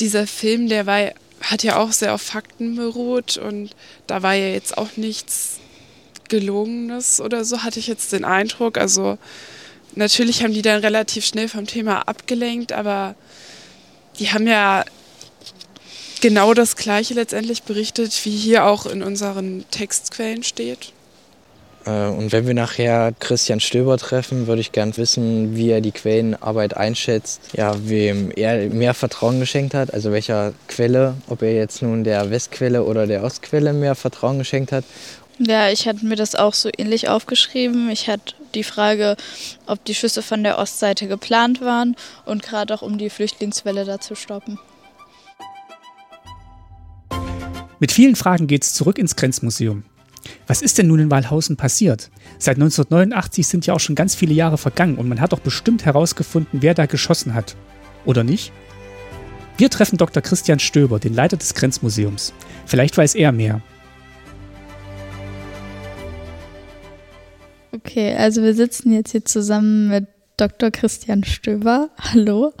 dieser 0.00 0.26
Film, 0.26 0.68
der 0.68 0.86
war, 0.86 1.12
hat 1.42 1.62
ja 1.62 1.76
auch 1.78 1.92
sehr 1.92 2.14
auf 2.14 2.22
Fakten 2.22 2.76
beruht 2.76 3.36
und 3.36 3.70
da 4.06 4.22
war 4.22 4.34
ja 4.34 4.48
jetzt 4.48 4.78
auch 4.78 4.96
nichts 4.96 5.58
Gelogenes 6.28 7.20
oder 7.20 7.44
so, 7.44 7.62
hatte 7.62 7.78
ich 7.78 7.86
jetzt 7.86 8.12
den 8.12 8.24
Eindruck. 8.24 8.78
Also 8.78 9.18
natürlich 9.94 10.42
haben 10.42 10.54
die 10.54 10.62
dann 10.62 10.80
relativ 10.80 11.26
schnell 11.26 11.48
vom 11.48 11.66
Thema 11.66 12.08
abgelenkt, 12.08 12.72
aber 12.72 13.14
die 14.18 14.30
haben 14.30 14.46
ja 14.46 14.84
genau 16.20 16.54
das 16.54 16.76
Gleiche 16.76 17.14
letztendlich 17.14 17.62
berichtet, 17.62 18.24
wie 18.24 18.36
hier 18.36 18.66
auch 18.66 18.86
in 18.86 19.02
unseren 19.02 19.64
Textquellen 19.70 20.42
steht. 20.42 20.92
Äh, 21.84 22.08
und 22.08 22.32
wenn 22.32 22.46
wir 22.46 22.54
nachher 22.54 23.12
Christian 23.18 23.60
Stöber 23.60 23.98
treffen, 23.98 24.46
würde 24.46 24.60
ich 24.60 24.72
gern 24.72 24.96
wissen, 24.96 25.56
wie 25.56 25.70
er 25.70 25.80
die 25.80 25.92
Quellenarbeit 25.92 26.76
einschätzt, 26.76 27.40
ja, 27.52 27.74
wem 27.88 28.30
er 28.30 28.68
mehr 28.68 28.94
Vertrauen 28.94 29.40
geschenkt 29.40 29.74
hat, 29.74 29.94
also 29.94 30.12
welcher 30.12 30.52
Quelle, 30.68 31.14
ob 31.28 31.42
er 31.42 31.54
jetzt 31.54 31.82
nun 31.82 32.04
der 32.04 32.30
Westquelle 32.30 32.84
oder 32.84 33.06
der 33.06 33.24
Ostquelle 33.24 33.72
mehr 33.72 33.94
Vertrauen 33.94 34.38
geschenkt 34.38 34.72
hat 34.72 34.84
ja, 35.38 35.70
ich 35.70 35.86
hatte 35.86 36.04
mir 36.04 36.16
das 36.16 36.34
auch 36.34 36.52
so 36.52 36.68
ähnlich 36.76 37.08
aufgeschrieben. 37.08 37.90
Ich 37.90 38.08
hatte 38.08 38.34
die 38.54 38.64
Frage, 38.64 39.16
ob 39.66 39.84
die 39.84 39.94
Schüsse 39.94 40.22
von 40.22 40.42
der 40.42 40.58
Ostseite 40.58 41.06
geplant 41.06 41.60
waren 41.60 41.96
und 42.24 42.42
gerade 42.42 42.74
auch 42.74 42.82
um 42.82 42.98
die 42.98 43.10
Flüchtlingswelle 43.10 43.84
da 43.84 44.00
zu 44.00 44.14
stoppen. 44.16 44.58
Mit 47.80 47.92
vielen 47.92 48.16
Fragen 48.16 48.46
geht 48.46 48.64
es 48.64 48.74
zurück 48.74 48.98
ins 48.98 49.14
Grenzmuseum. 49.14 49.84
Was 50.46 50.62
ist 50.62 50.78
denn 50.78 50.88
nun 50.88 50.98
in 50.98 51.10
Walhausen 51.10 51.56
passiert? 51.56 52.10
Seit 52.38 52.56
1989 52.56 53.46
sind 53.46 53.66
ja 53.66 53.74
auch 53.74 53.80
schon 53.80 53.94
ganz 53.94 54.14
viele 54.14 54.34
Jahre 54.34 54.58
vergangen 54.58 54.96
und 54.96 55.08
man 55.08 55.20
hat 55.20 55.32
doch 55.32 55.40
bestimmt 55.40 55.84
herausgefunden, 55.84 56.60
wer 56.62 56.74
da 56.74 56.86
geschossen 56.86 57.34
hat. 57.34 57.56
Oder 58.04 58.24
nicht? 58.24 58.52
Wir 59.56 59.70
treffen 59.70 59.96
Dr. 59.96 60.22
Christian 60.22 60.58
Stöber, 60.58 60.98
den 60.98 61.14
Leiter 61.14 61.36
des 61.36 61.54
Grenzmuseums. 61.54 62.32
Vielleicht 62.66 62.96
weiß 62.96 63.14
er 63.14 63.32
mehr. 63.32 63.60
Okay, 67.72 68.14
also 68.16 68.42
wir 68.42 68.54
sitzen 68.54 68.92
jetzt 68.92 69.12
hier 69.12 69.24
zusammen 69.24 69.88
mit 69.88 70.06
Dr. 70.36 70.70
Christian 70.70 71.24
Stöber. 71.24 71.90
Hallo. 71.98 72.52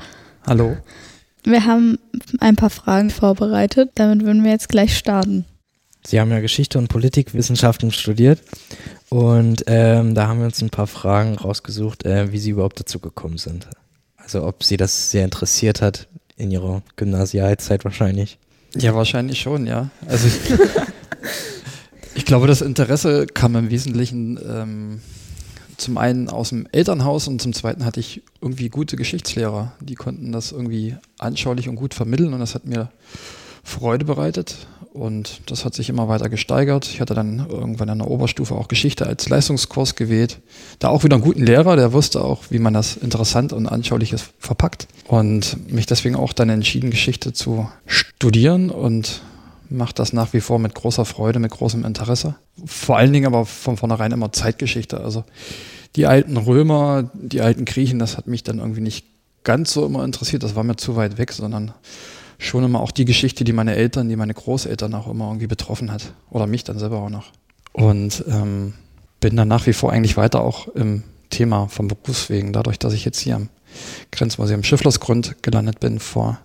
Hallo. 0.46 0.76
Wir 1.48 1.64
haben 1.64 1.98
ein 2.40 2.56
paar 2.56 2.68
Fragen 2.68 3.08
vorbereitet. 3.08 3.92
Damit 3.94 4.24
würden 4.24 4.44
wir 4.44 4.50
jetzt 4.50 4.68
gleich 4.68 4.96
starten. 4.96 5.46
Sie 6.06 6.20
haben 6.20 6.30
ja 6.30 6.40
Geschichte 6.40 6.78
und 6.78 6.88
Politikwissenschaften 6.88 7.90
studiert 7.90 8.40
und 9.08 9.64
ähm, 9.66 10.14
da 10.14 10.28
haben 10.28 10.38
wir 10.38 10.46
uns 10.46 10.62
ein 10.62 10.70
paar 10.70 10.86
Fragen 10.86 11.34
rausgesucht, 11.34 12.04
äh, 12.04 12.32
wie 12.32 12.38
Sie 12.38 12.50
überhaupt 12.50 12.78
dazu 12.80 12.98
gekommen 12.98 13.36
sind. 13.36 13.66
Also 14.16 14.46
ob 14.46 14.62
Sie 14.62 14.76
das 14.76 15.10
sehr 15.10 15.24
interessiert 15.24 15.82
hat 15.82 16.08
in 16.36 16.50
Ihrer 16.50 16.82
Gymnasialzeit 16.96 17.84
wahrscheinlich. 17.84 18.38
Ja, 18.74 18.94
wahrscheinlich 18.94 19.40
schon, 19.40 19.66
ja. 19.66 19.90
Also 20.06 20.28
ich, 20.28 20.58
ich 22.14 22.24
glaube, 22.24 22.46
das 22.46 22.62
Interesse 22.62 23.26
kam 23.26 23.56
im 23.56 23.70
Wesentlichen 23.70 24.38
ähm, 24.46 25.00
zum 25.78 25.96
einen 25.96 26.28
aus 26.28 26.50
dem 26.50 26.66
Elternhaus 26.70 27.28
und 27.28 27.40
zum 27.40 27.52
zweiten 27.52 27.84
hatte 27.84 28.00
ich 28.00 28.22
irgendwie 28.40 28.68
gute 28.68 28.96
Geschichtslehrer. 28.96 29.72
Die 29.80 29.94
konnten 29.94 30.32
das 30.32 30.52
irgendwie 30.52 30.96
anschaulich 31.18 31.68
und 31.68 31.76
gut 31.76 31.94
vermitteln 31.94 32.34
und 32.34 32.40
das 32.40 32.54
hat 32.54 32.66
mir 32.66 32.90
Freude 33.62 34.04
bereitet 34.04 34.66
und 34.92 35.40
das 35.46 35.64
hat 35.64 35.74
sich 35.74 35.88
immer 35.88 36.08
weiter 36.08 36.28
gesteigert. 36.28 36.86
Ich 36.86 37.00
hatte 37.00 37.14
dann 37.14 37.46
irgendwann 37.48 37.90
an 37.90 37.98
der 37.98 38.10
Oberstufe 38.10 38.54
auch 38.54 38.68
Geschichte 38.68 39.06
als 39.06 39.28
Leistungskurs 39.28 39.94
gewählt. 39.94 40.40
Da 40.78 40.88
auch 40.88 41.04
wieder 41.04 41.16
einen 41.16 41.24
guten 41.24 41.44
Lehrer, 41.44 41.76
der 41.76 41.92
wusste 41.92 42.24
auch, 42.24 42.44
wie 42.50 42.58
man 42.58 42.74
das 42.74 42.96
interessant 42.96 43.52
und 43.52 43.66
anschaulich 43.66 44.14
verpackt 44.38 44.88
und 45.06 45.70
mich 45.70 45.86
deswegen 45.86 46.16
auch 46.16 46.32
dann 46.32 46.48
entschieden, 46.48 46.90
Geschichte 46.90 47.32
zu 47.32 47.68
studieren 47.86 48.70
und 48.70 49.22
mache 49.70 49.94
das 49.94 50.12
nach 50.12 50.32
wie 50.32 50.40
vor 50.40 50.58
mit 50.58 50.74
großer 50.74 51.04
Freude, 51.04 51.38
mit 51.38 51.50
großem 51.50 51.84
Interesse. 51.84 52.36
Vor 52.64 52.96
allen 52.96 53.12
Dingen 53.12 53.26
aber 53.26 53.44
von 53.44 53.76
vornherein 53.76 54.12
immer 54.12 54.32
Zeitgeschichte. 54.32 55.00
Also 55.00 55.24
die 55.96 56.06
alten 56.06 56.36
Römer, 56.36 57.10
die 57.14 57.40
alten 57.40 57.64
Griechen, 57.64 57.98
das 57.98 58.16
hat 58.16 58.26
mich 58.26 58.42
dann 58.42 58.58
irgendwie 58.58 58.80
nicht 58.80 59.06
ganz 59.44 59.72
so 59.72 59.86
immer 59.86 60.04
interessiert. 60.04 60.42
Das 60.42 60.54
war 60.54 60.64
mir 60.64 60.76
zu 60.76 60.96
weit 60.96 61.18
weg, 61.18 61.32
sondern 61.32 61.72
schon 62.38 62.64
immer 62.64 62.80
auch 62.80 62.90
die 62.90 63.04
Geschichte, 63.04 63.44
die 63.44 63.52
meine 63.52 63.74
Eltern, 63.74 64.08
die 64.08 64.16
meine 64.16 64.34
Großeltern 64.34 64.94
auch 64.94 65.08
immer 65.08 65.26
irgendwie 65.26 65.46
betroffen 65.46 65.90
hat. 65.90 66.12
Oder 66.30 66.46
mich 66.46 66.64
dann 66.64 66.78
selber 66.78 66.98
auch 66.98 67.10
noch. 67.10 67.32
Und 67.72 68.24
ähm, 68.28 68.74
bin 69.20 69.36
dann 69.36 69.48
nach 69.48 69.66
wie 69.66 69.72
vor 69.72 69.92
eigentlich 69.92 70.16
weiter 70.16 70.40
auch 70.40 70.68
im 70.68 71.02
Thema 71.30 71.68
vom 71.68 71.88
Berufswegen, 71.88 72.52
dadurch, 72.52 72.78
dass 72.78 72.92
ich 72.92 73.04
jetzt 73.04 73.20
hier 73.20 73.36
am 73.36 73.48
Grenzmuseum 74.12 74.62
Schifflersgrund 74.62 75.42
gelandet 75.42 75.78
bin 75.80 75.98
vor 75.98 76.38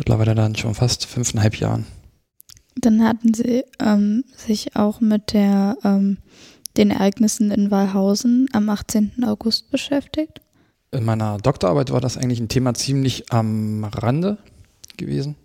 mittlerweile 0.00 0.34
dann 0.34 0.56
schon 0.56 0.74
fast 0.74 1.04
fünfeinhalb 1.04 1.56
Jahren. 1.56 1.86
Dann 2.80 3.04
hatten 3.04 3.34
Sie 3.34 3.64
ähm, 3.78 4.24
sich 4.36 4.76
auch 4.76 5.00
mit 5.00 5.32
der, 5.32 5.76
ähm, 5.84 6.18
den 6.76 6.90
Ereignissen 6.90 7.50
in 7.50 7.70
Walhausen 7.70 8.48
am 8.52 8.68
18. 8.68 9.24
August 9.24 9.70
beschäftigt? 9.70 10.40
In 10.92 11.04
meiner 11.04 11.38
Doktorarbeit 11.38 11.92
war 11.92 12.00
das 12.00 12.16
eigentlich 12.16 12.40
ein 12.40 12.48
Thema 12.48 12.74
ziemlich 12.74 13.32
am 13.32 13.84
Rande 13.84 14.38
gewesen. 14.96 15.36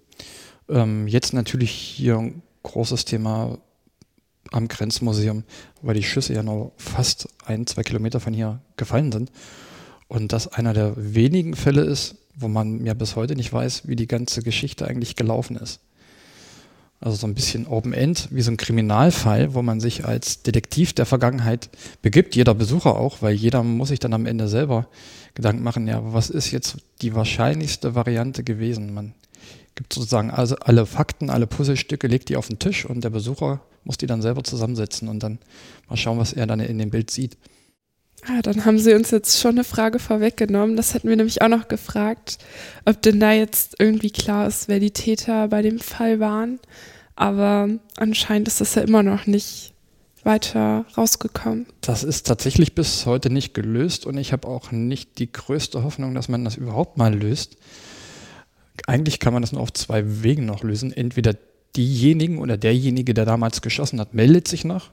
Ähm, 0.70 1.08
jetzt 1.08 1.34
natürlich 1.34 1.72
hier 1.72 2.18
ein 2.18 2.42
großes 2.64 3.06
Thema 3.06 3.58
am 4.52 4.68
Grenzmuseum, 4.68 5.44
weil 5.82 5.96
die 5.96 6.04
Schüsse 6.04 6.34
ja 6.34 6.44
nur 6.44 6.72
fast 6.78 7.28
ein, 7.46 7.68
zwei 7.68 7.84
Kilometer 7.84 8.20
von 8.20 8.34
hier 8.34 8.60
gefallen 8.78 9.12
sind. 9.12 9.32
Und 10.08 10.34
das 10.34 10.48
einer 10.48 10.74
der 10.74 10.94
wenigen 10.96 11.56
Fälle 11.56 11.82
ist, 11.82 12.16
wo 12.36 12.48
man 12.48 12.86
ja 12.86 12.94
bis 12.94 13.16
heute 13.16 13.36
nicht 13.36 13.52
weiß, 13.52 13.88
wie 13.88 13.96
die 13.96 14.08
ganze 14.08 14.42
Geschichte 14.42 14.88
eigentlich 14.88 15.16
gelaufen 15.16 15.56
ist. 15.56 15.80
Also 17.06 17.18
so 17.18 17.28
ein 17.28 17.36
bisschen 17.36 17.68
Open 17.68 17.94
End, 17.94 18.30
wie 18.32 18.42
so 18.42 18.50
ein 18.50 18.58
Kriminalfall, 18.58 19.54
wo 19.54 19.62
man 19.62 19.80
sich 19.80 20.06
als 20.06 20.42
Detektiv 20.42 20.92
der 20.92 21.06
Vergangenheit 21.06 21.70
begibt, 22.02 22.36
jeder 22.36 22.56
Besucher 22.56 22.96
auch, 22.98 23.22
weil 23.22 23.36
jeder 23.36 23.62
muss 23.62 23.90
sich 23.90 24.00
dann 24.00 24.16
am 24.16 24.26
Ende 24.26 24.48
selber 24.48 24.88
Gedanken 25.36 25.62
machen, 25.62 25.88
ja, 25.88 26.02
was 26.14 26.32
ist 26.32 26.50
jetzt 26.50 26.78
die 27.04 27.14
wahrscheinlichste 27.14 27.94
Variante 27.94 28.44
gewesen? 28.44 28.92
Man 28.92 29.14
gibt 29.76 29.94
sozusagen 29.94 30.32
also 30.32 30.56
alle 30.56 30.88
Fakten, 30.88 31.30
alle 31.30 31.46
Puzzlestücke, 31.46 32.08
legt 32.08 32.30
die 32.30 32.38
auf 32.38 32.48
den 32.48 32.58
Tisch 32.58 32.88
und 32.88 33.04
der 33.04 33.12
Besucher 33.12 33.62
muss 33.84 33.98
die 33.98 34.08
dann 34.08 34.24
selber 34.24 34.44
zusammensetzen 34.44 35.08
und 35.08 35.22
dann 35.22 35.38
mal 35.88 35.98
schauen, 35.98 36.18
was 36.18 36.34
er 36.34 36.48
dann 36.48 36.60
in 36.60 36.80
dem 36.80 36.90
Bild 36.90 37.12
sieht. 37.12 37.38
Ah, 38.28 38.42
dann 38.42 38.66
haben 38.66 38.80
Sie 38.80 38.96
uns 38.96 39.12
jetzt 39.12 39.40
schon 39.40 39.52
eine 39.52 39.64
Frage 39.64 40.00
vorweggenommen. 40.00 40.76
Das 40.76 40.96
hätten 40.96 41.10
wir 41.10 41.16
nämlich 41.16 41.44
auch 41.44 41.50
noch 41.50 41.68
gefragt, 41.68 42.40
ob 42.84 43.00
denn 43.04 43.20
da 43.20 43.32
jetzt 43.32 43.76
irgendwie 43.78 44.10
klar 44.10 44.48
ist, 44.48 44.68
wer 44.68 44.80
die 44.80 44.90
Täter 44.90 45.50
bei 45.50 45.62
dem 45.62 45.78
Fall 45.78 46.20
waren. 46.20 46.60
Aber 47.16 47.70
anscheinend 47.98 48.48
ist 48.48 48.62
das 48.62 48.76
ja 48.76 48.82
immer 48.82 49.04
noch 49.04 49.26
nicht 49.26 49.74
weiter 50.24 50.86
rausgekommen. 50.98 51.68
Das 51.82 52.04
ist 52.04 52.28
tatsächlich 52.28 52.74
bis 52.74 53.06
heute 53.06 53.30
nicht 53.30 53.54
gelöst 53.54 54.06
und 54.06 54.18
ich 54.18 54.34
habe 54.34 54.48
auch 54.48 54.72
nicht 54.72 55.20
die 55.20 55.32
größte 55.32 55.84
Hoffnung, 55.84 56.16
dass 56.16 56.30
man 56.30 56.44
das 56.44 56.58
überhaupt 56.58 56.98
mal 56.98 57.14
löst. 57.14 57.58
Eigentlich 58.88 59.20
kann 59.20 59.34
man 59.34 59.42
das 59.44 59.52
nur 59.52 59.62
auf 59.62 59.72
zwei 59.72 60.24
Wegen 60.24 60.46
noch 60.46 60.64
lösen. 60.64 60.92
Entweder 60.92 61.36
diejenigen 61.76 62.40
oder 62.40 62.58
derjenige, 62.58 63.14
der 63.14 63.26
damals 63.26 63.62
geschossen 63.62 64.00
hat, 64.00 64.14
meldet 64.14 64.48
sich 64.48 64.66
noch 64.66 64.92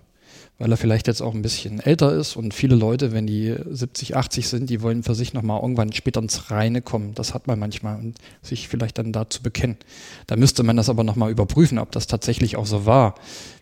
weil 0.62 0.70
er 0.70 0.76
vielleicht 0.76 1.08
jetzt 1.08 1.20
auch 1.20 1.34
ein 1.34 1.42
bisschen 1.42 1.80
älter 1.80 2.12
ist 2.12 2.36
und 2.36 2.54
viele 2.54 2.76
Leute, 2.76 3.10
wenn 3.10 3.26
die 3.26 3.52
70, 3.68 4.14
80 4.16 4.46
sind, 4.46 4.70
die 4.70 4.80
wollen 4.80 5.02
für 5.02 5.16
sich 5.16 5.34
nochmal 5.34 5.60
irgendwann 5.60 5.92
später 5.92 6.20
ins 6.20 6.52
Reine 6.52 6.82
kommen. 6.82 7.16
Das 7.16 7.34
hat 7.34 7.48
man 7.48 7.58
manchmal 7.58 7.98
und 7.98 8.16
sich 8.42 8.68
vielleicht 8.68 8.96
dann 8.96 9.12
dazu 9.12 9.42
bekennen. 9.42 9.76
Da 10.28 10.36
müsste 10.36 10.62
man 10.62 10.76
das 10.76 10.88
aber 10.88 11.02
nochmal 11.02 11.32
überprüfen, 11.32 11.80
ob 11.80 11.90
das 11.90 12.06
tatsächlich 12.06 12.54
auch 12.54 12.66
so 12.66 12.86
war, 12.86 13.16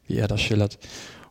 wie 0.09 0.17
er 0.17 0.29
das 0.29 0.43
schildert. 0.43 0.79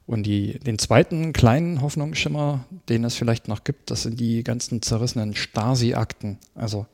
Und 0.07 0.23
die, 0.23 0.57
den 0.57 0.79
zweiten 0.79 1.33
kleinen 1.33 1.83
Hoffnungsschimmer, 1.83 2.65
den 2.89 3.03
es 3.03 3.13
vielleicht 3.13 3.47
noch 3.47 3.63
gibt, 3.63 3.91
das 3.91 4.01
sind 4.01 4.19
die 4.19 4.43
ganzen 4.43 4.81
zerrissenen 4.81 5.35
Stasi-Akten. 5.35 6.39
Also 6.55 6.88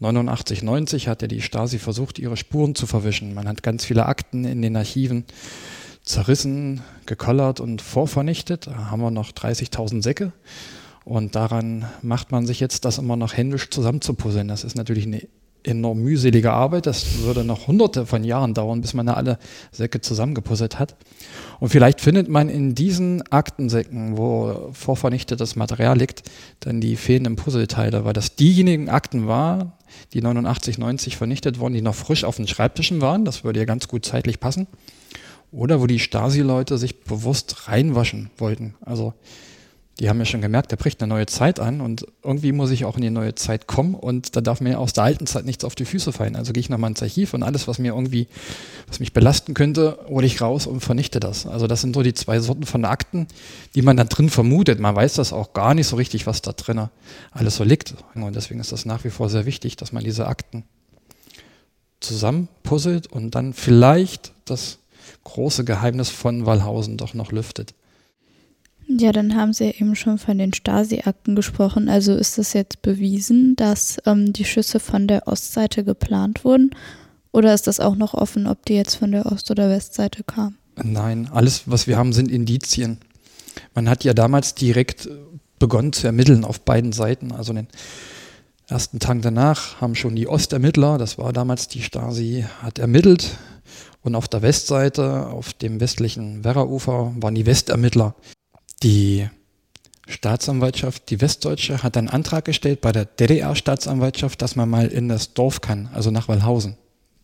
89, 0.00 0.62
90 0.62 1.08
hat 1.08 1.22
ja 1.22 1.28
die 1.28 1.40
Stasi 1.40 1.78
versucht, 1.78 2.18
ihre 2.18 2.36
Spuren 2.36 2.74
zu 2.74 2.86
verwischen. 2.86 3.32
Man 3.32 3.48
hat 3.48 3.62
ganz 3.62 3.86
viele 3.86 4.04
Akten 4.04 4.44
in 4.44 4.60
den 4.60 4.76
Archiven 4.76 5.24
zerrissen, 6.08 6.80
gekollert 7.06 7.60
und 7.60 7.82
vorvernichtet. 7.82 8.66
Da 8.66 8.90
haben 8.90 9.00
wir 9.00 9.10
noch 9.10 9.30
30.000 9.30 10.02
Säcke. 10.02 10.32
Und 11.04 11.36
daran 11.36 11.86
macht 12.02 12.32
man 12.32 12.46
sich 12.46 12.60
jetzt 12.60 12.84
das 12.84 12.98
immer 12.98 13.16
noch 13.16 13.36
händisch 13.36 13.70
zusammenzupuzzeln. 13.70 14.48
Das 14.48 14.64
ist 14.64 14.74
natürlich 14.74 15.06
eine 15.06 15.22
enorm 15.64 15.98
mühselige 15.98 16.52
Arbeit. 16.52 16.86
Das 16.86 17.20
würde 17.20 17.44
noch 17.44 17.66
hunderte 17.66 18.06
von 18.06 18.24
Jahren 18.24 18.54
dauern, 18.54 18.80
bis 18.80 18.94
man 18.94 19.06
da 19.06 19.14
alle 19.14 19.38
Säcke 19.70 20.00
zusammengepuzzelt 20.00 20.78
hat. 20.78 20.96
Und 21.60 21.68
vielleicht 21.70 22.00
findet 22.00 22.28
man 22.28 22.48
in 22.48 22.74
diesen 22.74 23.22
Aktensäcken, 23.30 24.16
wo 24.16 24.70
vorvernichtetes 24.72 25.56
Material 25.56 25.98
liegt, 25.98 26.22
dann 26.60 26.80
die 26.80 26.96
fehlenden 26.96 27.36
Puzzleteile, 27.36 28.04
weil 28.04 28.12
das 28.12 28.36
diejenigen 28.36 28.88
Akten 28.88 29.26
waren, 29.26 29.72
die 30.12 30.22
89, 30.22 30.78
90 30.78 31.16
vernichtet 31.16 31.58
wurden, 31.58 31.74
die 31.74 31.82
noch 31.82 31.94
frisch 31.94 32.24
auf 32.24 32.36
den 32.36 32.46
Schreibtischen 32.46 33.00
waren. 33.00 33.24
Das 33.24 33.44
würde 33.44 33.60
ja 33.60 33.66
ganz 33.66 33.88
gut 33.88 34.04
zeitlich 34.04 34.40
passen. 34.40 34.66
Oder 35.50 35.80
wo 35.80 35.86
die 35.86 35.98
Stasi-Leute 35.98 36.78
sich 36.78 37.00
bewusst 37.00 37.68
reinwaschen 37.68 38.30
wollten. 38.36 38.74
Also 38.80 39.14
die 40.00 40.08
haben 40.08 40.18
ja 40.20 40.24
schon 40.24 40.40
gemerkt, 40.40 40.70
da 40.70 40.76
bricht 40.76 41.02
eine 41.02 41.12
neue 41.12 41.26
Zeit 41.26 41.58
an 41.58 41.80
und 41.80 42.06
irgendwie 42.22 42.52
muss 42.52 42.70
ich 42.70 42.84
auch 42.84 42.94
in 42.94 43.02
die 43.02 43.10
neue 43.10 43.34
Zeit 43.34 43.66
kommen 43.66 43.96
und 43.96 44.36
da 44.36 44.40
darf 44.40 44.60
mir 44.60 44.78
aus 44.78 44.92
der 44.92 45.02
alten 45.02 45.26
Zeit 45.26 45.44
nichts 45.44 45.64
auf 45.64 45.74
die 45.74 45.84
Füße 45.84 46.12
fallen. 46.12 46.36
Also 46.36 46.52
gehe 46.52 46.60
ich 46.60 46.68
nochmal 46.68 46.90
ins 46.90 47.02
Archiv 47.02 47.34
und 47.34 47.42
alles, 47.42 47.66
was 47.66 47.80
mir 47.80 47.94
irgendwie, 47.94 48.28
was 48.86 49.00
mich 49.00 49.12
belasten 49.12 49.54
könnte, 49.54 49.98
hole 50.08 50.24
ich 50.24 50.40
raus 50.40 50.68
und 50.68 50.80
vernichte 50.80 51.18
das. 51.18 51.46
Also 51.46 51.66
das 51.66 51.80
sind 51.80 51.96
so 51.96 52.02
die 52.02 52.14
zwei 52.14 52.38
Sorten 52.38 52.64
von 52.64 52.84
Akten, 52.84 53.26
die 53.74 53.82
man 53.82 53.96
da 53.96 54.04
drin 54.04 54.30
vermutet. 54.30 54.78
Man 54.78 54.94
weiß 54.94 55.14
das 55.14 55.32
auch 55.32 55.52
gar 55.52 55.74
nicht 55.74 55.88
so 55.88 55.96
richtig, 55.96 56.28
was 56.28 56.42
da 56.42 56.52
drin 56.52 56.88
alles 57.32 57.56
so 57.56 57.64
liegt. 57.64 57.94
Und 58.14 58.36
deswegen 58.36 58.60
ist 58.60 58.70
das 58.70 58.84
nach 58.84 59.02
wie 59.02 59.10
vor 59.10 59.28
sehr 59.28 59.46
wichtig, 59.46 59.74
dass 59.74 59.90
man 59.90 60.04
diese 60.04 60.28
Akten 60.28 60.62
zusammenpuzzelt 61.98 63.08
und 63.08 63.34
dann 63.34 63.52
vielleicht 63.52 64.32
das 64.44 64.78
große 65.24 65.64
Geheimnis 65.64 66.10
von 66.10 66.46
Wallhausen 66.46 66.96
doch 66.96 67.14
noch 67.14 67.32
lüftet. 67.32 67.74
Ja, 68.88 69.12
dann 69.12 69.36
haben 69.36 69.52
Sie 69.52 69.66
ja 69.66 69.70
eben 69.72 69.94
schon 69.94 70.16
von 70.16 70.38
den 70.38 70.54
Stasi-Akten 70.54 71.36
gesprochen. 71.36 71.90
Also 71.90 72.14
ist 72.14 72.38
es 72.38 72.54
jetzt 72.54 72.80
bewiesen, 72.80 73.54
dass 73.54 73.98
ähm, 74.06 74.32
die 74.32 74.46
Schüsse 74.46 74.80
von 74.80 75.06
der 75.06 75.28
Ostseite 75.28 75.84
geplant 75.84 76.44
wurden? 76.44 76.70
Oder 77.30 77.52
ist 77.52 77.66
das 77.66 77.80
auch 77.80 77.96
noch 77.96 78.14
offen, 78.14 78.46
ob 78.46 78.64
die 78.64 78.74
jetzt 78.74 78.94
von 78.94 79.12
der 79.12 79.26
Ost- 79.26 79.50
oder 79.50 79.68
Westseite 79.68 80.24
kamen? 80.24 80.56
Nein, 80.82 81.28
alles, 81.30 81.64
was 81.66 81.86
wir 81.86 81.98
haben, 81.98 82.14
sind 82.14 82.30
Indizien. 82.30 82.98
Man 83.74 83.90
hat 83.90 84.04
ja 84.04 84.14
damals 84.14 84.54
direkt 84.54 85.08
begonnen 85.58 85.92
zu 85.92 86.06
ermitteln 86.06 86.44
auf 86.44 86.60
beiden 86.60 86.92
Seiten. 86.92 87.32
Also 87.32 87.52
den 87.52 87.68
ersten 88.68 89.00
Tag 89.00 89.22
danach 89.22 89.80
haben 89.80 89.94
schon 89.94 90.16
die 90.16 90.28
Ostermittler, 90.28 90.98
das 90.98 91.18
war 91.18 91.32
damals 91.32 91.68
die 91.68 91.82
Stasi, 91.82 92.46
hat 92.62 92.78
ermittelt 92.78 93.36
und 94.02 94.14
auf 94.14 94.28
der 94.28 94.42
Westseite, 94.42 95.26
auf 95.26 95.52
dem 95.52 95.80
westlichen 95.80 96.44
Werraufer, 96.44 97.12
waren 97.16 97.34
die 97.34 97.46
Westermittler. 97.46 98.14
Die 98.82 99.28
Staatsanwaltschaft, 100.06 101.10
die 101.10 101.20
Westdeutsche, 101.20 101.82
hat 101.82 101.96
einen 101.96 102.08
Antrag 102.08 102.44
gestellt 102.44 102.80
bei 102.80 102.92
der 102.92 103.04
DDR-Staatsanwaltschaft, 103.04 104.40
dass 104.40 104.56
man 104.56 104.70
mal 104.70 104.86
in 104.88 105.08
das 105.08 105.34
Dorf 105.34 105.60
kann, 105.60 105.90
also 105.92 106.10
nach 106.10 106.28
Wallhausen. 106.28 106.76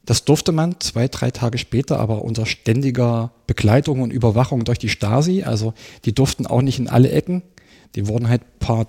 Das 0.04 0.24
durfte 0.24 0.52
man 0.52 0.80
zwei, 0.80 1.08
drei 1.08 1.30
Tage 1.30 1.56
später, 1.56 1.98
aber 1.98 2.22
unter 2.22 2.44
ständiger 2.44 3.32
Begleitung 3.46 4.02
und 4.02 4.12
Überwachung 4.12 4.64
durch 4.64 4.78
die 4.78 4.90
Stasi. 4.90 5.44
Also 5.44 5.72
die 6.04 6.14
durften 6.14 6.46
auch 6.46 6.60
nicht 6.60 6.78
in 6.78 6.88
alle 6.88 7.10
Ecken. 7.10 7.42
Die 7.94 8.06
wurden 8.06 8.28
halt 8.28 8.42
ein 8.42 8.58
paar 8.58 8.86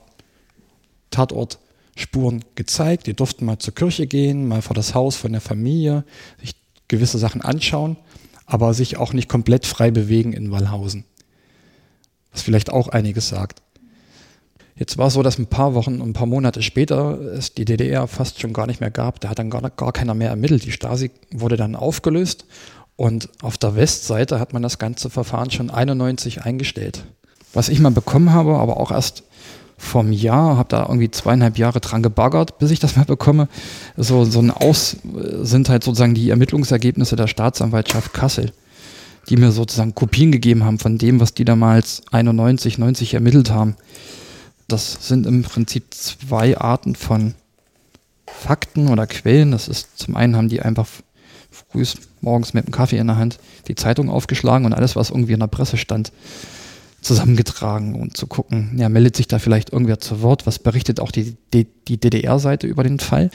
Tatortspuren 1.11 2.43
gezeigt. 2.55 3.07
Die 3.07 3.13
durften 3.13 3.45
mal 3.45 3.59
zur 3.59 3.73
Kirche 3.73 4.07
gehen, 4.07 4.47
mal 4.47 4.61
vor 4.61 4.73
das 4.73 4.93
Haus 4.93 5.15
von 5.15 5.31
der 5.31 5.39
Familie, 5.39 6.03
sich 6.41 6.55
gewisse 6.87 7.17
Sachen 7.17 7.41
anschauen, 7.41 7.97
aber 8.45 8.73
sich 8.73 8.97
auch 8.97 9.13
nicht 9.13 9.29
komplett 9.29 9.65
frei 9.65 9.91
bewegen 9.91 10.33
in 10.33 10.51
Wallhausen. 10.51 11.05
Was 12.31 12.41
vielleicht 12.41 12.69
auch 12.69 12.89
einiges 12.89 13.29
sagt. 13.29 13.61
Jetzt 14.77 14.97
war 14.97 15.07
es 15.07 15.13
so, 15.13 15.23
dass 15.23 15.39
ein 15.39 15.47
paar 15.47 15.73
Wochen 15.73 16.01
und 16.01 16.09
ein 16.09 16.13
paar 16.13 16.27
Monate 16.27 16.61
später 16.61 17.17
es 17.19 17.53
die 17.53 17.63
DDR 17.63 18.07
fast 18.07 18.41
schon 18.41 18.51
gar 18.51 18.67
nicht 18.67 18.81
mehr 18.81 18.91
gab. 18.91 19.21
Da 19.21 19.29
hat 19.29 19.39
dann 19.39 19.49
gar, 19.49 19.61
gar 19.69 19.93
keiner 19.93 20.13
mehr 20.13 20.29
ermittelt. 20.29 20.65
Die 20.65 20.73
Stasi 20.73 21.11
wurde 21.31 21.55
dann 21.55 21.77
aufgelöst 21.77 22.45
und 22.97 23.29
auf 23.41 23.57
der 23.57 23.75
Westseite 23.75 24.39
hat 24.39 24.51
man 24.51 24.61
das 24.61 24.77
ganze 24.77 25.09
Verfahren 25.09 25.49
schon 25.49 25.69
91 25.69 26.43
eingestellt. 26.43 27.05
Was 27.53 27.69
ich 27.69 27.79
mal 27.79 27.91
bekommen 27.91 28.33
habe, 28.33 28.57
aber 28.57 28.77
auch 28.77 28.91
erst 28.91 29.23
vom 29.77 30.11
Jahr, 30.11 30.57
habe 30.57 30.69
da 30.69 30.83
irgendwie 30.83 31.11
zweieinhalb 31.11 31.57
Jahre 31.57 31.81
dran 31.81 32.01
gebaggert, 32.01 32.59
bis 32.59 32.71
ich 32.71 32.79
das 32.79 32.95
mal 32.95 33.05
bekomme. 33.05 33.47
So, 33.97 34.23
so 34.25 34.39
ein 34.39 34.51
Aus 34.51 34.97
sind 35.41 35.69
halt 35.69 35.83
sozusagen 35.83 36.15
die 36.15 36.29
Ermittlungsergebnisse 36.29 37.15
der 37.15 37.27
Staatsanwaltschaft 37.27 38.13
Kassel, 38.13 38.51
die 39.29 39.37
mir 39.37 39.51
sozusagen 39.51 39.95
Kopien 39.95 40.31
gegeben 40.31 40.63
haben 40.63 40.79
von 40.79 40.97
dem, 40.97 41.19
was 41.19 41.33
die 41.33 41.45
damals 41.45 42.03
91, 42.11 42.77
90 42.77 43.13
ermittelt 43.13 43.51
haben. 43.51 43.75
Das 44.67 45.07
sind 45.07 45.27
im 45.27 45.43
Prinzip 45.43 45.93
zwei 45.93 46.57
Arten 46.57 46.95
von 46.95 47.35
Fakten 48.27 48.87
oder 48.87 49.07
Quellen. 49.07 49.51
Das 49.51 49.67
ist 49.67 49.97
zum 49.97 50.15
einen 50.15 50.35
haben 50.35 50.49
die 50.49 50.61
einfach 50.61 50.87
frühs 51.51 51.95
morgens 52.21 52.53
mit 52.53 52.65
dem 52.65 52.71
Kaffee 52.71 52.97
in 52.97 53.07
der 53.07 53.17
Hand 53.17 53.39
die 53.67 53.75
Zeitung 53.75 54.09
aufgeschlagen 54.09 54.65
und 54.65 54.73
alles, 54.73 54.95
was 54.95 55.09
irgendwie 55.09 55.33
in 55.33 55.39
der 55.39 55.47
Presse 55.47 55.77
stand, 55.77 56.11
zusammengetragen 57.05 57.95
und 57.95 58.17
zu 58.17 58.27
gucken, 58.27 58.75
ja, 58.77 58.89
meldet 58.89 59.15
sich 59.15 59.27
da 59.27 59.39
vielleicht 59.39 59.71
irgendwer 59.71 59.99
zu 59.99 60.21
Wort, 60.21 60.45
was 60.47 60.59
berichtet 60.59 60.99
auch 60.99 61.11
die, 61.11 61.35
die, 61.53 61.67
DDR-Seite 61.97 62.67
über 62.67 62.83
den 62.83 62.99
Fall. 62.99 63.29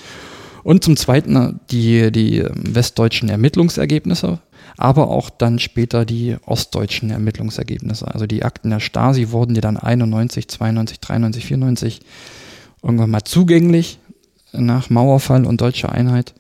Und 0.63 0.85
zum 0.85 0.97
Zweiten 0.97 1.61
die, 1.71 2.13
die 2.13 2.39
ähm, 2.39 2.75
westdeutschen 2.75 3.29
Ermittlungsergebnisse, 3.29 4.41
aber 4.77 5.09
auch 5.09 5.31
dann 5.31 5.59
später 5.59 6.05
die 6.05 6.37
ostdeutschen 6.45 7.11
Ermittlungsergebnisse. 7.11 8.07
Also 8.13 8.27
die 8.27 8.45
Akten 8.45 8.71
der 8.71 8.81
Stasi 8.81 9.31
wurden 9.31 9.55
dir 9.55 9.63
dann 9.63 9.77
91, 9.77 10.49
92, 10.49 11.01
93, 11.01 11.47
94 11.47 12.01
irgendwann 12.83 13.11
mal 13.11 13.25
zugänglich 13.25 13.99
nach 14.53 14.91
Mauerfall 14.91 15.47
und 15.47 15.61
deutscher 15.61 15.93
Einheit. 15.93 16.35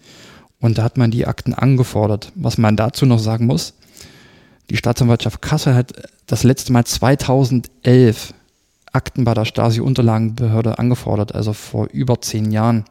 Und 0.61 0.79
da 0.79 0.83
hat 0.83 0.99
man 0.99 1.11
die 1.11 1.27
Akten 1.27 1.55
angefordert. 1.55 2.33
Was 2.35 2.59
man 2.59 2.77
dazu 2.77 3.07
noch 3.07 3.19
sagen 3.19 3.47
muss, 3.47 3.75
die 4.70 4.76
Staatsanwaltschaft 4.76 5.42
Kassel 5.42 5.74
hat 5.74 5.92
das 6.26 6.44
letzte 6.44 6.72
Mal 6.72 6.85
2011 6.85 8.33
Akten 8.92 9.24
bei 9.24 9.35
der 9.35 9.44
Stasi-Unterlagenbehörde 9.44 10.78
angefordert, 10.78 11.35
also 11.35 11.52
vor 11.52 11.88
über 11.92 12.20
zehn 12.20 12.50
Jahren. 12.50 12.85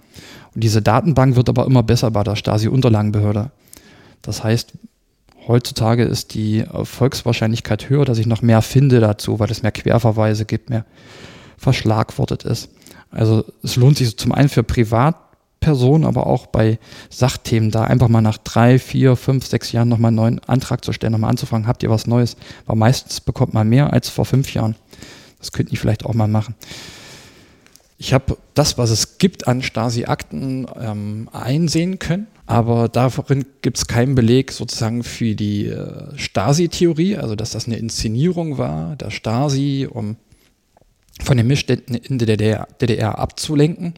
Und 0.53 0.63
diese 0.63 0.81
Datenbank 0.81 1.35
wird 1.35 1.49
aber 1.49 1.65
immer 1.65 1.83
besser 1.83 2.11
bei 2.11 2.23
der 2.23 2.35
Stasi-Unterlagenbehörde. 2.35 3.51
Das 4.21 4.43
heißt, 4.43 4.73
heutzutage 5.47 6.03
ist 6.03 6.33
die 6.33 6.59
Erfolgswahrscheinlichkeit 6.59 7.89
höher, 7.89 8.05
dass 8.05 8.17
ich 8.17 8.27
noch 8.27 8.41
mehr 8.41 8.61
finde 8.61 8.99
dazu, 8.99 9.39
weil 9.39 9.51
es 9.51 9.63
mehr 9.63 9.71
Querverweise 9.71 10.45
gibt, 10.45 10.69
mehr 10.69 10.85
verschlagwortet 11.57 12.43
ist. 12.43 12.69
Also 13.11 13.43
es 13.63 13.75
lohnt 13.75 13.97
sich 13.97 14.17
zum 14.17 14.31
einen 14.31 14.49
für 14.49 14.63
Privatpersonen, 15.60 16.06
aber 16.06 16.28
auch 16.28 16.48
bei 16.48 16.80
Sachthemen 17.10 17.72
da 17.72 17.84
einfach 17.84 18.08
mal 18.08 18.22
nach 18.22 18.38
drei, 18.38 18.80
vier, 18.80 19.15
fünf, 19.15 19.45
sechs 19.45 19.72
Jahren 19.72 19.89
nochmal 19.89 20.10
einen 20.10 20.17
neuen 20.17 20.39
Antrag 20.39 20.84
zu 20.84 20.93
stellen, 20.93 21.13
nochmal 21.13 21.30
anzufangen, 21.30 21.67
habt 21.67 21.84
ihr 21.84 21.89
was 21.89 22.08
Neues? 22.08 22.36
Weil 22.65 22.76
meistens 22.76 23.22
bekommt 23.22 23.54
man 23.54 23.67
mehr 23.69 23.93
als 23.93 24.10
vor 24.10 24.26
fünf 24.26 24.54
Jahren. 24.54 24.76
Das 25.39 25.52
könnten 25.52 25.72
die 25.72 25.78
vielleicht 25.78 26.06
auch 26.06 26.13
mal 26.13 26.28
machen. 26.28 26.56
Ich 27.98 28.13
habe 28.13 28.38
das, 28.54 28.78
was 28.78 28.91
es 28.91 29.17
gibt 29.17 29.48
an 29.48 29.62
Stasi-Akten, 29.62 30.67
ähm, 30.80 31.30
einsehen 31.34 32.00
können, 32.00 32.28
aber 32.45 32.88
darin 32.88 33.45
gibt 33.62 33.78
es 33.78 33.88
keinen 33.88 34.15
Beleg 34.15 34.54
sozusagen 34.54 35.04
für 35.04 35.36
die 35.36 35.67
äh, 35.67 36.17
Stasi-Theorie, 36.17 37.17
also 37.17 37.36
dass 37.36 37.52
das 37.52 37.67
eine 37.67 37.76
Inszenierung 37.76 38.58
war, 38.58 38.95
der 38.95 39.12
Stasi, 39.12 39.88
um 39.89 40.15
von 41.22 41.36
den 41.36 41.48
Missständen 41.48 41.95
in 41.95 42.17
der 42.17 42.28
DDR, 42.28 42.67
DDR 42.80 43.19
abzulenken. 43.19 43.93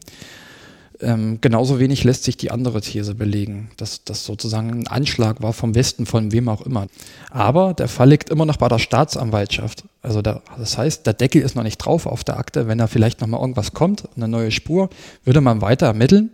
Ähm, 1.02 1.38
genauso 1.40 1.80
wenig 1.80 2.04
lässt 2.04 2.22
sich 2.22 2.36
die 2.36 2.52
andere 2.52 2.80
These 2.80 3.16
belegen, 3.16 3.70
dass 3.76 4.04
das 4.04 4.24
sozusagen 4.24 4.70
ein 4.70 4.86
Anschlag 4.86 5.42
war 5.42 5.52
vom 5.52 5.74
Westen, 5.74 6.06
von 6.06 6.30
wem 6.30 6.48
auch 6.48 6.62
immer. 6.62 6.86
Aber 7.30 7.74
der 7.74 7.88
Fall 7.88 8.10
liegt 8.10 8.30
immer 8.30 8.46
noch 8.46 8.56
bei 8.56 8.68
der 8.68 8.78
Staatsanwaltschaft. 8.78 9.84
Also 10.00 10.22
da, 10.22 10.42
das 10.56 10.78
heißt, 10.78 11.04
der 11.04 11.14
Deckel 11.14 11.42
ist 11.42 11.56
noch 11.56 11.64
nicht 11.64 11.78
drauf 11.78 12.06
auf 12.06 12.22
der 12.22 12.38
Akte. 12.38 12.68
Wenn 12.68 12.78
da 12.78 12.86
vielleicht 12.86 13.20
noch 13.20 13.26
mal 13.26 13.40
irgendwas 13.40 13.72
kommt, 13.72 14.08
eine 14.14 14.28
neue 14.28 14.52
Spur, 14.52 14.90
würde 15.24 15.40
man 15.40 15.60
weiter 15.60 15.86
ermitteln. 15.86 16.30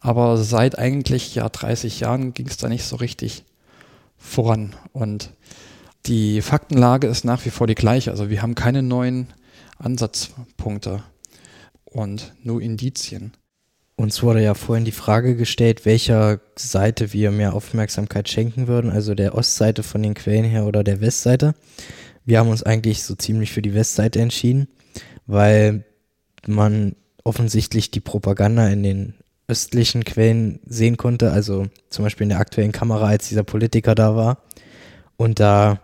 Aber 0.00 0.36
seit 0.36 0.78
eigentlich 0.78 1.34
ja 1.34 1.48
30 1.48 2.00
Jahren 2.00 2.34
ging 2.34 2.48
es 2.48 2.58
da 2.58 2.68
nicht 2.68 2.84
so 2.84 2.96
richtig 2.96 3.44
voran. 4.18 4.74
Und 4.92 5.30
die 6.06 6.42
Faktenlage 6.42 7.06
ist 7.06 7.24
nach 7.24 7.44
wie 7.46 7.50
vor 7.50 7.66
die 7.66 7.74
gleiche. 7.74 8.10
Also 8.10 8.28
wir 8.28 8.42
haben 8.42 8.54
keine 8.54 8.82
neuen 8.82 9.28
Ansatzpunkte 9.78 11.02
und 11.84 12.34
nur 12.42 12.60
Indizien. 12.60 13.32
Uns 14.02 14.20
wurde 14.20 14.42
ja 14.42 14.54
vorhin 14.54 14.84
die 14.84 14.90
Frage 14.90 15.36
gestellt, 15.36 15.86
welcher 15.86 16.40
Seite 16.56 17.12
wir 17.12 17.30
mehr 17.30 17.54
Aufmerksamkeit 17.54 18.28
schenken 18.28 18.66
würden, 18.66 18.90
also 18.90 19.14
der 19.14 19.36
Ostseite 19.36 19.84
von 19.84 20.02
den 20.02 20.14
Quellen 20.14 20.44
her 20.44 20.66
oder 20.66 20.82
der 20.82 21.00
Westseite. 21.00 21.54
Wir 22.24 22.40
haben 22.40 22.48
uns 22.48 22.64
eigentlich 22.64 23.04
so 23.04 23.14
ziemlich 23.14 23.52
für 23.52 23.62
die 23.62 23.74
Westseite 23.74 24.20
entschieden, 24.20 24.66
weil 25.28 25.84
man 26.48 26.96
offensichtlich 27.22 27.92
die 27.92 28.00
Propaganda 28.00 28.66
in 28.66 28.82
den 28.82 29.14
östlichen 29.46 30.02
Quellen 30.02 30.58
sehen 30.66 30.96
konnte, 30.96 31.30
also 31.30 31.68
zum 31.88 32.04
Beispiel 32.04 32.24
in 32.24 32.30
der 32.30 32.40
aktuellen 32.40 32.72
Kamera, 32.72 33.06
als 33.06 33.28
dieser 33.28 33.44
Politiker 33.44 33.94
da 33.94 34.16
war 34.16 34.42
und 35.16 35.38
da 35.38 35.80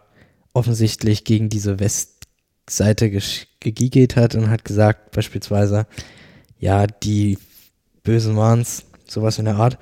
offensichtlich 0.55 1.23
gegen 1.23 1.51
diese 1.51 1.79
Westseite 1.79 3.13
gegiegelt 3.61 4.17
hat 4.17 4.35
und 4.35 4.51
hat 4.51 4.65
gesagt, 4.65 5.13
beispielsweise, 5.13 5.87
ja, 6.59 6.89
die 6.89 7.39
Bösen 8.03 8.37
waren's, 8.37 8.85
sowas 9.07 9.39
in 9.39 9.47
der 9.47 9.57
Art. 9.57 9.79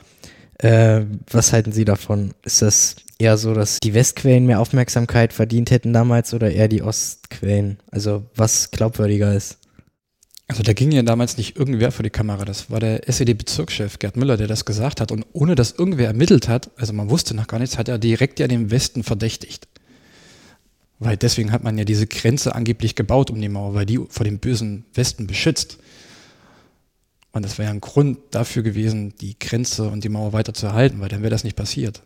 Äh, 0.58 1.02
was 1.30 1.52
halten 1.52 1.72
Sie 1.72 1.84
davon? 1.84 2.32
Ist 2.44 2.62
das 2.62 2.96
eher 3.18 3.36
so, 3.36 3.54
dass 3.54 3.78
die 3.80 3.94
Westquellen 3.94 4.46
mehr 4.46 4.60
Aufmerksamkeit 4.60 5.32
verdient 5.32 5.70
hätten 5.70 5.92
damals 5.92 6.32
oder 6.34 6.50
eher 6.50 6.68
die 6.68 6.82
Ostquellen? 6.82 7.78
Also 7.90 8.24
was 8.34 8.70
glaubwürdiger 8.70 9.34
ist? 9.34 9.58
Also 10.48 10.62
da 10.62 10.72
ging 10.72 10.92
ja 10.92 11.02
damals 11.02 11.36
nicht 11.36 11.56
irgendwer 11.56 11.90
vor 11.90 12.04
die 12.04 12.10
Kamera. 12.10 12.44
Das 12.44 12.70
war 12.70 12.78
der 12.78 13.08
SED-Bezirkschef 13.08 13.98
Gerd 13.98 14.16
Müller, 14.16 14.36
der 14.36 14.46
das 14.46 14.64
gesagt 14.64 15.00
hat. 15.00 15.10
Und 15.10 15.26
ohne 15.32 15.56
dass 15.56 15.72
irgendwer 15.72 16.06
ermittelt 16.06 16.48
hat, 16.48 16.70
also 16.76 16.92
man 16.92 17.10
wusste 17.10 17.34
noch 17.34 17.48
gar 17.48 17.58
nichts, 17.58 17.78
hat 17.78 17.88
er 17.88 17.98
direkt 17.98 18.38
ja 18.38 18.46
den 18.46 18.70
Westen 18.70 19.02
verdächtigt. 19.02 19.66
Weil 20.98 21.16
deswegen 21.16 21.52
hat 21.52 21.64
man 21.64 21.76
ja 21.76 21.84
diese 21.84 22.06
Grenze 22.06 22.54
angeblich 22.54 22.94
gebaut 22.94 23.30
um 23.30 23.40
die 23.40 23.48
Mauer, 23.48 23.74
weil 23.74 23.86
die 23.86 24.00
vor 24.08 24.24
dem 24.24 24.38
bösen 24.38 24.84
Westen 24.94 25.26
beschützt. 25.26 25.78
Und 27.36 27.44
das 27.44 27.58
wäre 27.58 27.66
ja 27.66 27.74
ein 27.74 27.82
Grund 27.82 28.16
dafür 28.30 28.62
gewesen, 28.62 29.12
die 29.20 29.38
Grenze 29.38 29.90
und 29.90 30.02
die 30.02 30.08
Mauer 30.08 30.32
weiter 30.32 30.54
zu 30.54 30.64
erhalten, 30.64 31.00
weil 31.00 31.10
dann 31.10 31.20
wäre 31.20 31.28
das 31.28 31.44
nicht 31.44 31.54
passiert. 31.54 32.00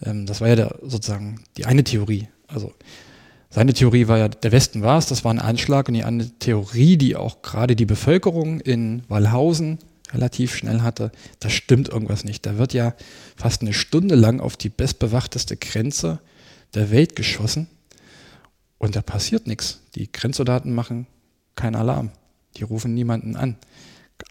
Ähm, 0.00 0.26
das 0.26 0.40
war 0.40 0.46
ja 0.46 0.54
der, 0.54 0.78
sozusagen 0.80 1.42
die 1.56 1.66
eine 1.66 1.82
Theorie. 1.82 2.28
Also 2.46 2.72
seine 3.50 3.74
Theorie 3.74 4.06
war 4.06 4.18
ja, 4.18 4.28
der 4.28 4.52
Westen 4.52 4.82
war 4.82 4.96
es, 4.96 5.06
das 5.06 5.24
war 5.24 5.34
ein 5.34 5.40
Anschlag 5.40 5.88
und 5.88 5.94
die 5.94 6.04
andere 6.04 6.30
Theorie, 6.38 6.96
die 6.96 7.16
auch 7.16 7.42
gerade 7.42 7.74
die 7.74 7.84
Bevölkerung 7.84 8.60
in 8.60 9.02
Wallhausen 9.08 9.80
relativ 10.12 10.54
schnell 10.54 10.82
hatte, 10.82 11.10
da 11.40 11.50
stimmt 11.50 11.88
irgendwas 11.88 12.22
nicht. 12.22 12.46
Da 12.46 12.56
wird 12.56 12.72
ja 12.72 12.94
fast 13.34 13.62
eine 13.62 13.72
Stunde 13.72 14.14
lang 14.14 14.38
auf 14.38 14.56
die 14.56 14.68
bestbewachteste 14.68 15.56
Grenze 15.56 16.20
der 16.74 16.92
Welt 16.92 17.16
geschossen 17.16 17.66
und 18.78 18.94
da 18.94 19.02
passiert 19.02 19.48
nichts. 19.48 19.80
Die 19.96 20.12
Grenzsoldaten 20.12 20.72
machen 20.72 21.08
keinen 21.56 21.74
Alarm. 21.74 22.12
Die 22.56 22.62
rufen 22.62 22.94
niemanden 22.94 23.34
an 23.34 23.56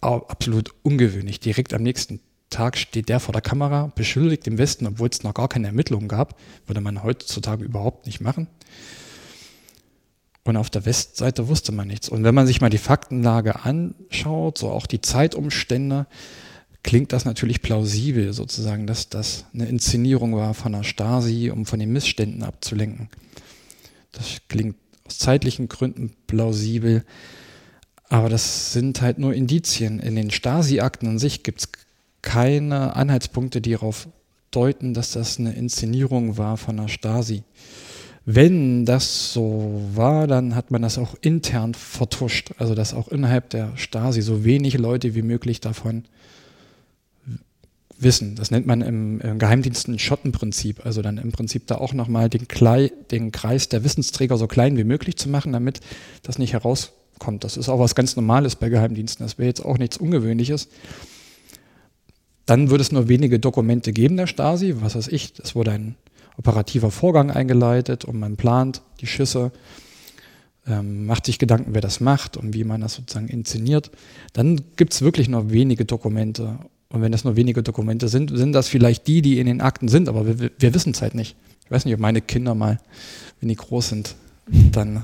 absolut 0.01 0.73
ungewöhnlich. 0.83 1.39
Direkt 1.39 1.73
am 1.73 1.83
nächsten 1.83 2.19
Tag 2.49 2.77
steht 2.77 3.09
der 3.09 3.19
vor 3.19 3.33
der 3.33 3.41
Kamera, 3.41 3.91
beschuldigt 3.95 4.47
im 4.47 4.57
Westen, 4.57 4.87
obwohl 4.87 5.09
es 5.09 5.23
noch 5.23 5.33
gar 5.33 5.47
keine 5.47 5.67
Ermittlungen 5.67 6.07
gab. 6.07 6.39
Würde 6.65 6.81
man 6.81 7.03
heutzutage 7.03 7.63
überhaupt 7.63 8.05
nicht 8.05 8.21
machen. 8.21 8.47
Und 10.43 10.57
auf 10.57 10.69
der 10.69 10.85
Westseite 10.85 11.47
wusste 11.47 11.71
man 11.71 11.87
nichts. 11.87 12.09
Und 12.09 12.23
wenn 12.23 12.33
man 12.33 12.47
sich 12.47 12.61
mal 12.61 12.69
die 12.69 12.79
Faktenlage 12.79 13.63
anschaut, 13.65 14.57
so 14.57 14.69
auch 14.69 14.87
die 14.87 15.01
Zeitumstände, 15.01 16.07
klingt 16.81 17.13
das 17.13 17.25
natürlich 17.25 17.61
plausibel, 17.61 18.33
sozusagen, 18.33 18.87
dass 18.87 19.09
das 19.09 19.45
eine 19.53 19.67
Inszenierung 19.67 20.35
war 20.35 20.53
von 20.53 20.71
der 20.71 20.83
Stasi, 20.83 21.51
um 21.51 21.65
von 21.65 21.79
den 21.79 21.91
Missständen 21.91 22.41
abzulenken. 22.41 23.09
Das 24.11 24.37
klingt 24.47 24.75
aus 25.05 25.19
zeitlichen 25.19 25.67
Gründen 25.67 26.13
plausibel. 26.25 27.05
Aber 28.09 28.27
das 28.27 28.73
sind 28.73 29.01
halt 29.01 29.19
nur 29.19 29.33
Indizien. 29.33 29.99
In 29.99 30.15
den 30.15 30.31
Stasi-Akten 30.31 31.07
an 31.07 31.19
sich 31.19 31.43
gibt 31.43 31.61
es 31.61 31.69
keine 32.23 32.95
Anhaltspunkte, 32.95 33.61
die 33.61 33.71
darauf 33.71 34.07
deuten, 34.51 34.95
dass 34.95 35.11
das 35.11 35.39
eine 35.39 35.53
Inszenierung 35.53 36.37
war 36.37 36.57
von 36.57 36.77
der 36.77 36.87
Stasi. 36.87 37.43
Wenn 38.25 38.85
das 38.85 39.31
so 39.31 39.81
war, 39.93 40.27
dann 40.27 40.55
hat 40.55 40.71
man 40.71 40.81
das 40.81 40.97
auch 40.97 41.15
intern 41.21 41.75
vertuscht. 41.75 42.51
Also 42.57 42.73
dass 42.73 42.95
auch 42.95 43.07
innerhalb 43.09 43.51
der 43.51 43.77
Stasi 43.77 44.21
so 44.21 44.43
wenig 44.43 44.77
Leute 44.77 45.13
wie 45.13 45.21
möglich 45.21 45.61
davon 45.61 46.03
wissen. 47.99 48.35
Das 48.35 48.49
nennt 48.49 48.65
man 48.65 48.81
im, 48.81 49.21
im 49.21 49.39
Geheimdienst 49.39 49.87
ein 49.87 49.99
Schottenprinzip. 49.99 50.83
Also 50.83 51.03
dann 51.03 51.17
im 51.19 51.31
Prinzip 51.31 51.67
da 51.67 51.75
auch 51.75 51.93
nochmal 51.93 52.29
den, 52.29 52.47
den 53.11 53.31
Kreis 53.31 53.69
der 53.69 53.83
Wissensträger 53.83 54.37
so 54.37 54.47
klein 54.47 54.77
wie 54.77 54.83
möglich 54.83 55.15
zu 55.17 55.29
machen, 55.29 55.53
damit 55.53 55.79
das 56.23 56.39
nicht 56.39 56.53
heraus 56.53 56.93
kommt. 57.19 57.43
Das 57.43 57.57
ist 57.57 57.69
auch 57.69 57.79
was 57.79 57.95
ganz 57.95 58.15
Normales 58.15 58.55
bei 58.55 58.69
Geheimdiensten. 58.69 59.25
Das 59.25 59.37
wäre 59.37 59.47
jetzt 59.47 59.63
auch 59.63 59.77
nichts 59.77 59.97
Ungewöhnliches. 59.97 60.69
Dann 62.45 62.71
würde 62.71 62.81
es 62.81 62.91
nur 62.91 63.07
wenige 63.07 63.39
Dokumente 63.39 63.93
geben 63.93 64.17
der 64.17 64.25
Stasi, 64.25 64.75
was 64.79 64.95
weiß 64.95 65.09
ich. 65.09 65.33
Es 65.43 65.53
wurde 65.53 65.71
ein 65.71 65.95
operativer 66.37 66.89
Vorgang 66.89 67.29
eingeleitet 67.29 68.05
und 68.05 68.17
man 68.17 68.37
plant 68.37 68.81
die 69.01 69.07
Schüsse, 69.07 69.51
ähm, 70.65 71.05
macht 71.05 71.25
sich 71.25 71.37
Gedanken, 71.37 71.73
wer 71.73 71.81
das 71.81 71.99
macht 71.99 72.37
und 72.37 72.53
wie 72.53 72.63
man 72.63 72.81
das 72.81 72.95
sozusagen 72.95 73.27
inszeniert. 73.27 73.91
Dann 74.33 74.61
gibt 74.77 74.93
es 74.93 75.01
wirklich 75.01 75.27
nur 75.27 75.51
wenige 75.51 75.85
Dokumente. 75.85 76.57
Und 76.89 77.01
wenn 77.01 77.11
das 77.11 77.23
nur 77.23 77.35
wenige 77.35 77.61
Dokumente 77.61 78.07
sind, 78.07 78.35
sind 78.35 78.53
das 78.53 78.67
vielleicht 78.67 79.05
die, 79.05 79.21
die 79.21 79.37
in 79.39 79.45
den 79.45 79.61
Akten 79.61 79.87
sind, 79.87 80.09
aber 80.09 80.25
wir, 80.39 80.49
wir 80.57 80.73
wissen 80.73 80.93
es 80.93 81.01
halt 81.01 81.13
nicht. 81.13 81.35
Ich 81.65 81.71
weiß 81.71 81.85
nicht, 81.85 81.93
ob 81.93 81.99
meine 81.99 82.21
Kinder 82.21 82.55
mal, 82.55 82.79
wenn 83.39 83.49
die 83.49 83.55
groß 83.55 83.89
sind, 83.89 84.15
dann 84.71 85.03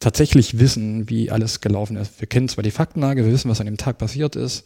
tatsächlich 0.00 0.58
wissen, 0.58 1.08
wie 1.08 1.30
alles 1.30 1.60
gelaufen 1.60 1.96
ist. 1.96 2.20
Wir 2.20 2.26
kennen 2.26 2.48
zwar 2.48 2.64
die 2.64 2.70
Faktenlage, 2.70 3.24
wir 3.24 3.32
wissen, 3.32 3.50
was 3.50 3.60
an 3.60 3.66
dem 3.66 3.76
Tag 3.76 3.98
passiert 3.98 4.34
ist, 4.34 4.64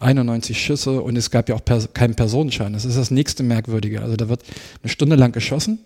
91 0.00 0.60
Schüsse 0.60 1.00
und 1.00 1.16
es 1.16 1.30
gab 1.30 1.48
ja 1.48 1.54
auch 1.54 1.64
pers 1.64 1.94
keinen 1.94 2.16
Personenschaden. 2.16 2.72
Das 2.72 2.84
ist 2.84 2.98
das 2.98 3.12
nächste 3.12 3.44
Merkwürdige. 3.44 4.02
Also 4.02 4.16
da 4.16 4.28
wird 4.28 4.42
eine 4.82 4.90
Stunde 4.90 5.16
lang 5.16 5.32
geschossen, 5.32 5.78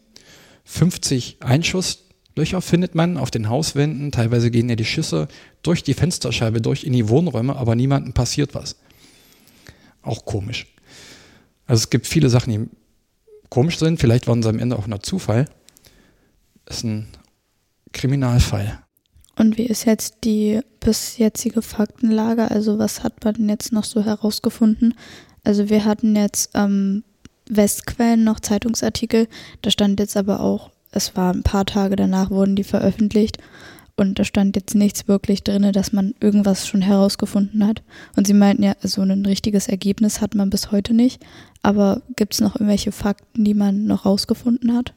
50 0.64 1.36
Einschusslöcher 1.40 2.62
findet 2.62 2.94
man 2.94 3.18
auf 3.18 3.30
den 3.30 3.50
Hauswänden, 3.50 4.10
teilweise 4.10 4.50
gehen 4.50 4.68
ja 4.70 4.76
die 4.76 4.86
Schüsse 4.86 5.28
durch 5.62 5.84
die 5.84 5.94
Fensterscheibe 5.94 6.62
durch 6.62 6.84
in 6.84 6.94
die 6.94 7.08
Wohnräume, 7.08 7.54
aber 7.54 7.74
niemandem 7.74 8.14
passiert 8.14 8.54
was. 8.54 8.76
Auch 10.00 10.24
komisch. 10.24 10.66
Also 11.66 11.82
es 11.82 11.90
gibt 11.90 12.06
viele 12.06 12.30
Sachen, 12.30 12.52
die 12.52 12.70
komisch 13.50 13.78
sind, 13.78 14.00
vielleicht 14.00 14.26
waren 14.26 14.42
sie 14.42 14.48
am 14.48 14.58
Ende 14.58 14.76
auch 14.76 14.86
nur 14.86 15.02
Zufall. 15.02 15.44
Das 16.64 16.78
ist 16.78 16.84
ein 16.84 17.08
Kriminalfall. 17.92 18.85
Und 19.38 19.58
wie 19.58 19.66
ist 19.66 19.84
jetzt 19.84 20.18
die 20.24 20.60
bis 20.80 21.18
jetzige 21.18 21.62
Faktenlage? 21.62 22.50
Also 22.50 22.78
was 22.78 23.02
hat 23.02 23.24
man 23.24 23.48
jetzt 23.48 23.72
noch 23.72 23.84
so 23.84 24.04
herausgefunden? 24.04 24.94
Also 25.44 25.68
wir 25.68 25.84
hatten 25.84 26.16
jetzt 26.16 26.50
ähm, 26.54 27.04
Westquellen 27.48 28.24
noch 28.24 28.40
Zeitungsartikel, 28.40 29.28
da 29.62 29.70
stand 29.70 30.00
jetzt 30.00 30.16
aber 30.16 30.40
auch, 30.40 30.70
es 30.90 31.14
war 31.14 31.32
ein 31.32 31.42
paar 31.42 31.66
Tage 31.66 31.94
danach 31.94 32.30
wurden 32.30 32.56
die 32.56 32.64
veröffentlicht 32.64 33.38
und 33.96 34.18
da 34.18 34.24
stand 34.24 34.56
jetzt 34.56 34.74
nichts 34.74 35.08
wirklich 35.08 35.42
drin, 35.42 35.70
dass 35.72 35.92
man 35.92 36.14
irgendwas 36.20 36.66
schon 36.66 36.82
herausgefunden 36.82 37.66
hat. 37.66 37.82
Und 38.14 38.26
sie 38.26 38.34
meinten 38.34 38.62
ja, 38.62 38.74
so 38.82 39.00
ein 39.00 39.24
richtiges 39.24 39.68
Ergebnis 39.68 40.20
hat 40.20 40.34
man 40.34 40.50
bis 40.50 40.70
heute 40.70 40.92
nicht. 40.92 41.24
Aber 41.62 42.02
gibt 42.14 42.34
es 42.34 42.40
noch 42.42 42.56
irgendwelche 42.56 42.92
Fakten, 42.92 43.44
die 43.44 43.54
man 43.54 43.86
noch 43.86 44.04
rausgefunden 44.04 44.76
hat? 44.76 44.92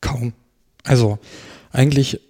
Kaum. 0.00 0.32
Also 0.84 1.18
eigentlich 1.72 2.20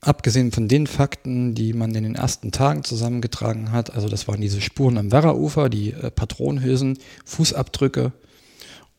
abgesehen 0.00 0.52
von 0.52 0.68
den 0.68 0.86
Fakten, 0.86 1.54
die 1.54 1.72
man 1.72 1.94
in 1.94 2.04
den 2.04 2.14
ersten 2.14 2.52
Tagen 2.52 2.84
zusammengetragen 2.84 3.72
hat, 3.72 3.94
also 3.94 4.08
das 4.08 4.28
waren 4.28 4.40
diese 4.40 4.60
Spuren 4.60 4.98
am 4.98 5.12
Werraufer, 5.12 5.68
die 5.68 5.92
äh, 5.92 6.10
Patronenhülsen, 6.10 6.98
Fußabdrücke 7.24 8.12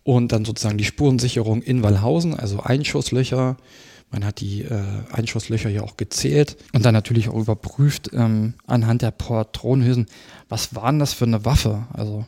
und 0.04 0.32
dann 0.32 0.46
sozusagen 0.46 0.78
die 0.78 0.86
Spurensicherung 0.86 1.62
in 1.62 1.84
Wallhausen, 1.84 2.34
also 2.34 2.62
Einschusslöcher. 2.62 3.58
Man 4.12 4.26
hat 4.26 4.42
die 4.42 4.64
äh, 4.64 4.82
Einschusslöcher 5.12 5.70
ja 5.70 5.84
auch 5.84 5.96
gezählt 5.96 6.58
und 6.74 6.84
dann 6.84 6.96
natürlich 6.96 7.30
auch 7.30 7.36
überprüft 7.36 8.10
ähm, 8.14 8.56
anhand 8.66 9.04
der 9.04 9.12
Patronenhülsen, 9.12 10.08
was 10.50 10.74
war 10.74 10.92
denn 10.92 11.00
das 11.00 11.14
für 11.14 11.26
eine 11.26 11.46
Waffe? 11.46 11.86
Also 11.94 12.26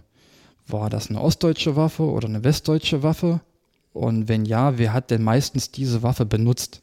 war 0.68 0.90
das 0.90 1.10
eine 1.10 1.20
ostdeutsche 1.20 1.76
Waffe 1.76 2.04
oder 2.04 2.28
eine 2.28 2.44
westdeutsche 2.44 3.04
Waffe? 3.04 3.42
Und 3.94 4.30
wenn 4.30 4.46
ja, 4.46 4.78
wer 4.78 4.94
hat 4.94 5.12
denn 5.12 5.24
meistens 5.24 5.72
diese 5.72 6.04
Waffe 6.04 6.26
benutzt? 6.26 6.82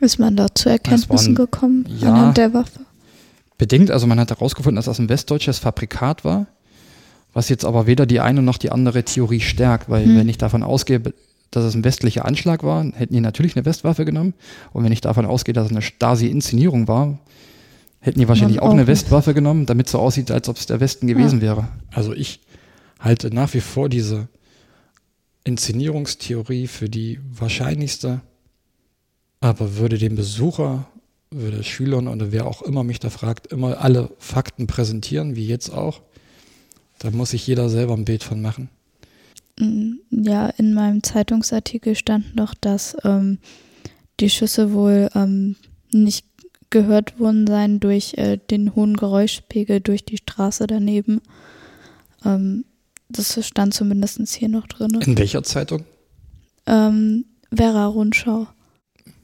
Ist 0.00 0.18
man 0.18 0.36
da 0.36 0.54
zu 0.54 0.68
Erkenntnissen 0.68 1.10
waren, 1.10 1.34
gekommen 1.34 1.86
ja, 1.98 2.12
anhand 2.12 2.36
der 2.36 2.52
Waffe? 2.52 2.80
Bedingt, 3.58 3.90
also 3.90 4.06
man 4.06 4.20
hat 4.20 4.30
herausgefunden, 4.30 4.76
dass 4.76 4.84
das 4.84 4.98
ein 4.98 5.08
westdeutsches 5.08 5.58
Fabrikat 5.58 6.24
war, 6.24 6.46
was 7.32 7.48
jetzt 7.48 7.64
aber 7.64 7.86
weder 7.86 8.04
die 8.04 8.20
eine 8.20 8.42
noch 8.42 8.58
die 8.58 8.70
andere 8.70 9.04
Theorie 9.04 9.40
stärkt, 9.40 9.88
weil 9.88 10.04
hm. 10.04 10.16
wenn 10.16 10.28
ich 10.28 10.38
davon 10.38 10.62
ausgehe, 10.62 11.00
dass 11.50 11.64
es 11.64 11.74
ein 11.74 11.84
westlicher 11.84 12.24
Anschlag 12.24 12.62
war, 12.62 12.84
hätten 12.84 13.14
die 13.14 13.20
natürlich 13.20 13.56
eine 13.56 13.64
Westwaffe 13.64 14.04
genommen. 14.04 14.34
Und 14.72 14.84
wenn 14.84 14.92
ich 14.92 15.00
davon 15.00 15.24
ausgehe, 15.24 15.54
dass 15.54 15.66
es 15.66 15.72
eine 15.72 15.82
Stasi-Inszenierung 15.82 16.88
war, 16.88 17.18
hätten 18.00 18.18
die 18.18 18.28
wahrscheinlich 18.28 18.60
auch, 18.60 18.68
auch 18.68 18.72
eine 18.72 18.86
Westwaffe 18.86 19.32
genommen, 19.32 19.64
damit 19.64 19.86
es 19.86 19.92
so 19.92 19.98
aussieht, 19.98 20.30
als 20.30 20.48
ob 20.48 20.56
es 20.56 20.66
der 20.66 20.80
Westen 20.80 21.06
gewesen 21.06 21.38
ja. 21.38 21.42
wäre. 21.42 21.68
Also 21.92 22.12
ich 22.12 22.40
halte 23.00 23.34
nach 23.34 23.54
wie 23.54 23.60
vor 23.60 23.88
diese 23.88 24.28
Inszenierungstheorie 25.44 26.66
für 26.66 26.88
die 26.88 27.20
wahrscheinlichste 27.32 28.20
aber 29.40 29.76
würde 29.76 29.98
dem 29.98 30.16
Besucher, 30.16 30.86
würde 31.30 31.62
Schülern 31.62 32.08
oder 32.08 32.32
wer 32.32 32.46
auch 32.46 32.62
immer 32.62 32.84
mich 32.84 33.00
da 33.00 33.10
fragt, 33.10 33.48
immer 33.48 33.80
alle 33.80 34.10
Fakten 34.18 34.66
präsentieren, 34.66 35.36
wie 35.36 35.46
jetzt 35.46 35.70
auch, 35.70 36.02
da 36.98 37.10
muss 37.10 37.30
sich 37.30 37.46
jeder 37.46 37.68
selber 37.68 37.94
ein 37.94 38.04
Bild 38.04 38.24
von 38.24 38.40
machen. 38.40 38.70
Mm, 39.58 39.94
ja, 40.10 40.48
in 40.48 40.74
meinem 40.74 41.02
Zeitungsartikel 41.02 41.94
stand 41.94 42.36
noch, 42.36 42.54
dass 42.54 42.96
ähm, 43.04 43.38
die 44.20 44.30
Schüsse 44.30 44.72
wohl 44.72 45.10
ähm, 45.14 45.56
nicht 45.92 46.26
gehört 46.70 47.18
worden 47.20 47.46
seien 47.46 47.80
durch 47.80 48.14
äh, 48.14 48.38
den 48.38 48.74
hohen 48.74 48.96
Geräuschpegel 48.96 49.80
durch 49.80 50.04
die 50.04 50.16
Straße 50.16 50.66
daneben. 50.66 51.20
Ähm, 52.24 52.64
das 53.08 53.38
stand 53.46 53.72
zumindest 53.72 54.20
hier 54.34 54.48
noch 54.48 54.66
drin. 54.66 54.98
In 55.00 55.16
welcher 55.16 55.42
Zeitung? 55.42 55.84
Ähm, 56.66 57.24
Vera 57.54 57.86
Rundschau. 57.86 58.48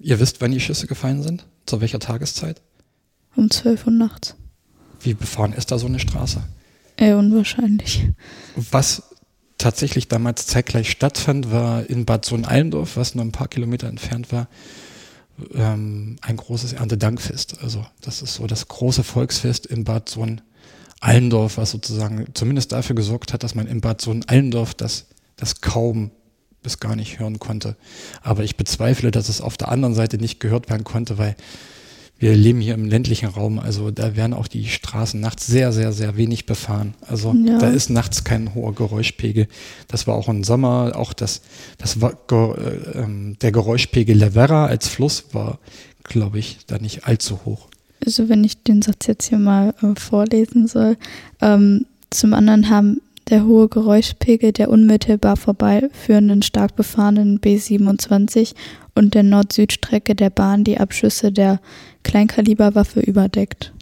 Ihr 0.02 0.18
wisst, 0.18 0.40
wann 0.40 0.50
die 0.50 0.60
Schüsse 0.60 0.86
gefallen 0.86 1.22
sind? 1.22 1.46
Zu 1.64 1.80
welcher 1.80 2.00
Tageszeit? 2.00 2.60
Um 3.36 3.50
12 3.50 3.86
Uhr 3.86 3.92
nachts. 3.92 4.34
Wie 5.00 5.14
befahren 5.14 5.52
ist 5.52 5.70
da 5.70 5.78
so 5.78 5.86
eine 5.86 6.00
Straße? 6.00 6.42
Eher 6.96 7.18
unwahrscheinlich. 7.18 8.08
Was 8.56 9.02
tatsächlich 9.58 10.08
damals 10.08 10.46
zeitgleich 10.46 10.90
stattfand, 10.90 11.52
war 11.52 11.88
in 11.88 12.04
Bad 12.04 12.24
Sohn-Allendorf, 12.24 12.96
was 12.96 13.14
nur 13.14 13.24
ein 13.24 13.32
paar 13.32 13.48
Kilometer 13.48 13.86
entfernt 13.86 14.32
war, 14.32 14.48
ähm, 15.54 16.16
ein 16.20 16.36
großes 16.36 16.72
Erntedankfest. 16.72 17.62
Also 17.62 17.86
das 18.00 18.22
ist 18.22 18.34
so 18.34 18.46
das 18.48 18.66
große 18.66 19.04
Volksfest 19.04 19.66
in 19.66 19.84
Bad 19.84 20.08
Sohn-Allendorf, 20.08 21.58
was 21.58 21.70
sozusagen 21.70 22.26
zumindest 22.34 22.72
dafür 22.72 22.96
gesorgt 22.96 23.32
hat, 23.32 23.44
dass 23.44 23.54
man 23.54 23.68
in 23.68 23.80
Bad 23.80 24.00
Sohn-Allendorf 24.00 24.74
das, 24.74 25.06
das 25.36 25.60
kaum 25.60 26.10
bis 26.62 26.80
gar 26.80 26.96
nicht 26.96 27.18
hören 27.18 27.38
konnte. 27.38 27.76
Aber 28.22 28.44
ich 28.44 28.56
bezweifle, 28.56 29.10
dass 29.10 29.28
es 29.28 29.40
auf 29.40 29.56
der 29.56 29.70
anderen 29.70 29.94
Seite 29.94 30.18
nicht 30.18 30.40
gehört 30.40 30.70
werden 30.70 30.84
konnte, 30.84 31.18
weil 31.18 31.36
wir 32.22 32.36
leben 32.36 32.60
hier 32.60 32.74
im 32.74 32.84
ländlichen 32.84 33.28
Raum, 33.28 33.58
also 33.58 33.90
da 33.90 34.14
werden 34.14 34.32
auch 34.32 34.46
die 34.46 34.68
Straßen 34.68 35.18
nachts 35.18 35.48
sehr, 35.48 35.72
sehr, 35.72 35.92
sehr 35.92 36.16
wenig 36.16 36.46
befahren. 36.46 36.94
Also 37.00 37.34
ja. 37.34 37.58
da 37.58 37.68
ist 37.68 37.90
nachts 37.90 38.22
kein 38.22 38.54
hoher 38.54 38.76
Geräuschpegel. 38.76 39.48
Das 39.88 40.06
war 40.06 40.14
auch 40.14 40.28
im 40.28 40.44
Sommer, 40.44 40.92
auch 40.94 41.14
das, 41.14 41.42
das 41.78 42.00
war, 42.00 42.12
äh, 42.12 43.34
der 43.40 43.50
Geräuschpegel 43.50 44.16
Levera 44.16 44.66
als 44.66 44.86
Fluss 44.86 45.24
war, 45.32 45.58
glaube 46.04 46.38
ich, 46.38 46.58
da 46.68 46.78
nicht 46.78 47.08
allzu 47.08 47.40
hoch. 47.44 47.66
Also 48.06 48.28
wenn 48.28 48.44
ich 48.44 48.62
den 48.62 48.82
Satz 48.82 49.08
jetzt 49.08 49.28
hier 49.28 49.38
mal 49.38 49.74
äh, 49.82 49.98
vorlesen 49.98 50.68
soll. 50.68 50.96
Ähm, 51.40 51.86
zum 52.10 52.34
anderen 52.34 52.70
haben 52.70 53.00
der 53.32 53.46
hohe 53.46 53.66
Geräuschpegel 53.68 54.52
der 54.52 54.68
unmittelbar 54.68 55.38
vorbeiführenden 55.38 56.42
stark 56.42 56.76
befahrenen 56.76 57.40
B27 57.40 58.54
und 58.94 59.14
der 59.14 59.22
Nord-Süd-Strecke 59.22 60.14
der 60.14 60.28
Bahn 60.28 60.64
die 60.64 60.78
Abschüsse 60.78 61.32
der 61.32 61.58
Kleinkaliberwaffe 62.04 63.00
überdeckt. 63.00 63.72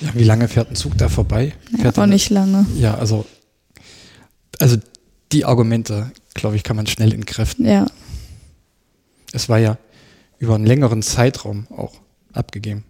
Ja, 0.00 0.08
wie 0.14 0.24
lange 0.24 0.48
fährt 0.48 0.68
ein 0.68 0.74
Zug 0.74 0.98
da 0.98 1.08
vorbei? 1.08 1.54
Ja, 1.78 1.96
auch 1.96 2.06
nicht 2.06 2.28
lange. 2.30 2.66
Ja, 2.76 2.96
also, 2.96 3.24
also 4.58 4.76
die 5.30 5.44
Argumente, 5.44 6.10
glaube 6.34 6.56
ich, 6.56 6.64
kann 6.64 6.74
man 6.74 6.88
schnell 6.88 7.14
entkräften. 7.14 7.66
Ja. 7.66 7.86
Es 9.32 9.48
war 9.48 9.58
ja 9.58 9.78
über 10.40 10.56
einen 10.56 10.66
längeren 10.66 11.02
Zeitraum 11.02 11.68
auch 11.70 11.94
abgegeben. 12.32 12.82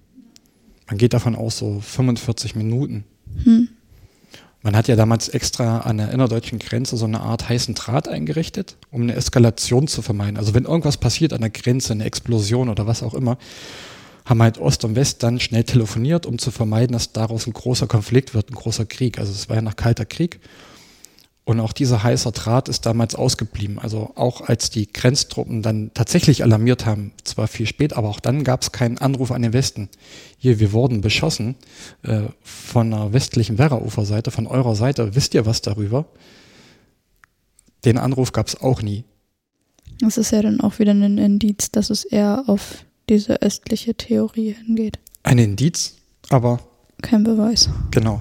Man 0.88 0.96
geht 0.96 1.12
davon 1.12 1.36
aus, 1.36 1.58
so 1.58 1.80
45 1.80 2.54
Minuten. 2.54 3.04
Hm. 3.44 3.68
Man 4.66 4.74
hat 4.74 4.88
ja 4.88 4.96
damals 4.96 5.28
extra 5.28 5.78
an 5.82 5.98
der 5.98 6.10
innerdeutschen 6.10 6.58
Grenze 6.58 6.96
so 6.96 7.04
eine 7.04 7.20
Art 7.20 7.48
heißen 7.48 7.76
Draht 7.76 8.08
eingerichtet, 8.08 8.74
um 8.90 9.02
eine 9.02 9.14
Eskalation 9.14 9.86
zu 9.86 10.02
vermeiden. 10.02 10.36
Also 10.38 10.54
wenn 10.54 10.64
irgendwas 10.64 10.96
passiert 10.96 11.32
an 11.32 11.40
der 11.40 11.50
Grenze, 11.50 11.92
eine 11.92 12.04
Explosion 12.04 12.68
oder 12.68 12.84
was 12.84 13.04
auch 13.04 13.14
immer, 13.14 13.38
haben 14.24 14.42
halt 14.42 14.58
Ost 14.58 14.84
und 14.84 14.96
West 14.96 15.22
dann 15.22 15.38
schnell 15.38 15.62
telefoniert, 15.62 16.26
um 16.26 16.40
zu 16.40 16.50
vermeiden, 16.50 16.94
dass 16.94 17.12
daraus 17.12 17.46
ein 17.46 17.52
großer 17.52 17.86
Konflikt 17.86 18.34
wird, 18.34 18.50
ein 18.50 18.56
großer 18.56 18.86
Krieg. 18.86 19.20
Also 19.20 19.30
es 19.30 19.48
war 19.48 19.54
ja 19.54 19.62
nach 19.62 19.76
Kalter 19.76 20.04
Krieg. 20.04 20.40
Und 21.48 21.60
auch 21.60 21.72
dieser 21.72 22.02
heiße 22.02 22.32
Draht 22.32 22.68
ist 22.68 22.86
damals 22.86 23.14
ausgeblieben. 23.14 23.78
Also 23.78 24.10
auch 24.16 24.40
als 24.40 24.68
die 24.68 24.92
Grenztruppen 24.92 25.62
dann 25.62 25.92
tatsächlich 25.94 26.42
alarmiert 26.42 26.86
haben, 26.86 27.12
zwar 27.22 27.46
viel 27.46 27.66
spät, 27.66 27.92
aber 27.92 28.08
auch 28.08 28.18
dann 28.18 28.42
gab 28.42 28.62
es 28.62 28.72
keinen 28.72 28.98
Anruf 28.98 29.30
an 29.30 29.42
den 29.42 29.52
Westen. 29.52 29.88
Hier, 30.38 30.58
wir 30.58 30.72
wurden 30.72 31.02
beschossen 31.02 31.54
äh, 32.02 32.22
von 32.42 32.90
der 32.90 33.12
westlichen 33.12 33.58
Werrauferseite, 33.58 34.32
von 34.32 34.48
eurer 34.48 34.74
Seite. 34.74 35.14
Wisst 35.14 35.34
ihr 35.34 35.46
was 35.46 35.62
darüber? 35.62 36.06
Den 37.84 37.96
Anruf 37.96 38.32
gab 38.32 38.48
es 38.48 38.60
auch 38.60 38.82
nie. 38.82 39.04
Das 40.00 40.18
ist 40.18 40.32
ja 40.32 40.42
dann 40.42 40.60
auch 40.60 40.80
wieder 40.80 40.94
ein 40.94 41.16
Indiz, 41.16 41.70
dass 41.70 41.90
es 41.90 42.04
eher 42.04 42.42
auf 42.48 42.84
diese 43.08 43.40
östliche 43.40 43.94
Theorie 43.94 44.56
hingeht. 44.64 44.98
Ein 45.22 45.38
Indiz, 45.38 45.94
aber 46.28 46.58
kein 47.02 47.22
Beweis. 47.22 47.70
Genau. 47.92 48.20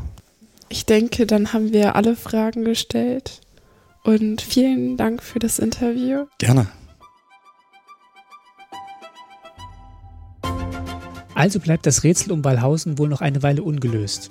Ich 0.70 0.86
denke, 0.86 1.26
dann 1.26 1.54
haben 1.54 1.74
wir 1.74 1.96
alle 1.96 2.16
Fragen 2.16 2.64
gestellt. 2.64 3.42
Und 4.04 4.42
vielen 4.42 4.98
Dank 4.98 5.24
für 5.24 5.40
das 5.40 5.60
Interview. 5.60 6.26
Gerne. 6.38 6.68
Also 11.34 11.60
bleibt 11.60 11.86
das 11.86 12.04
Rätsel 12.04 12.32
um 12.32 12.44
Wallhausen 12.44 12.98
wohl 12.98 13.10
noch 13.10 13.22
eine 13.22 13.44
Weile 13.44 13.62
ungelöst. 13.62 14.30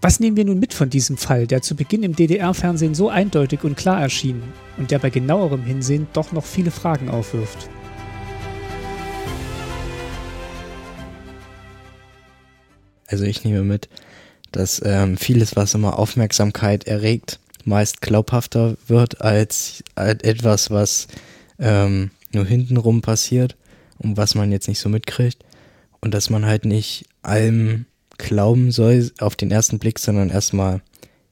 Was 0.00 0.20
nehmen 0.20 0.36
wir 0.36 0.44
nun 0.44 0.60
mit 0.60 0.74
von 0.74 0.90
diesem 0.90 1.16
Fall, 1.16 1.46
der 1.46 1.62
zu 1.62 1.74
Beginn 1.74 2.02
im 2.02 2.14
DDR-Fernsehen 2.14 2.94
so 2.94 3.08
eindeutig 3.08 3.64
und 3.64 3.76
klar 3.76 4.00
erschien 4.00 4.42
und 4.76 4.90
der 4.90 4.98
bei 4.98 5.10
genauerem 5.10 5.62
Hinsehen 5.64 6.06
doch 6.12 6.32
noch 6.32 6.44
viele 6.44 6.70
Fragen 6.70 7.08
aufwirft? 7.08 7.68
Also 13.08 13.24
ich 13.24 13.44
nehme 13.44 13.62
mit, 13.62 13.88
dass 14.56 14.80
ähm, 14.84 15.16
vieles, 15.16 15.56
was 15.56 15.74
immer 15.74 15.98
Aufmerksamkeit 15.98 16.86
erregt, 16.86 17.38
meist 17.64 18.00
glaubhafter 18.00 18.76
wird 18.86 19.20
als, 19.20 19.82
als 19.94 20.22
etwas, 20.22 20.70
was 20.70 21.08
ähm, 21.58 22.10
nur 22.32 22.44
hintenrum 22.44 23.02
passiert 23.02 23.56
und 23.98 24.16
was 24.16 24.34
man 24.34 24.52
jetzt 24.52 24.68
nicht 24.68 24.78
so 24.78 24.88
mitkriegt. 24.88 25.44
Und 26.00 26.14
dass 26.14 26.30
man 26.30 26.46
halt 26.46 26.64
nicht 26.64 27.06
allem 27.22 27.86
glauben 28.18 28.70
soll 28.70 29.10
auf 29.18 29.36
den 29.36 29.50
ersten 29.50 29.78
Blick, 29.78 29.98
sondern 29.98 30.30
erstmal 30.30 30.80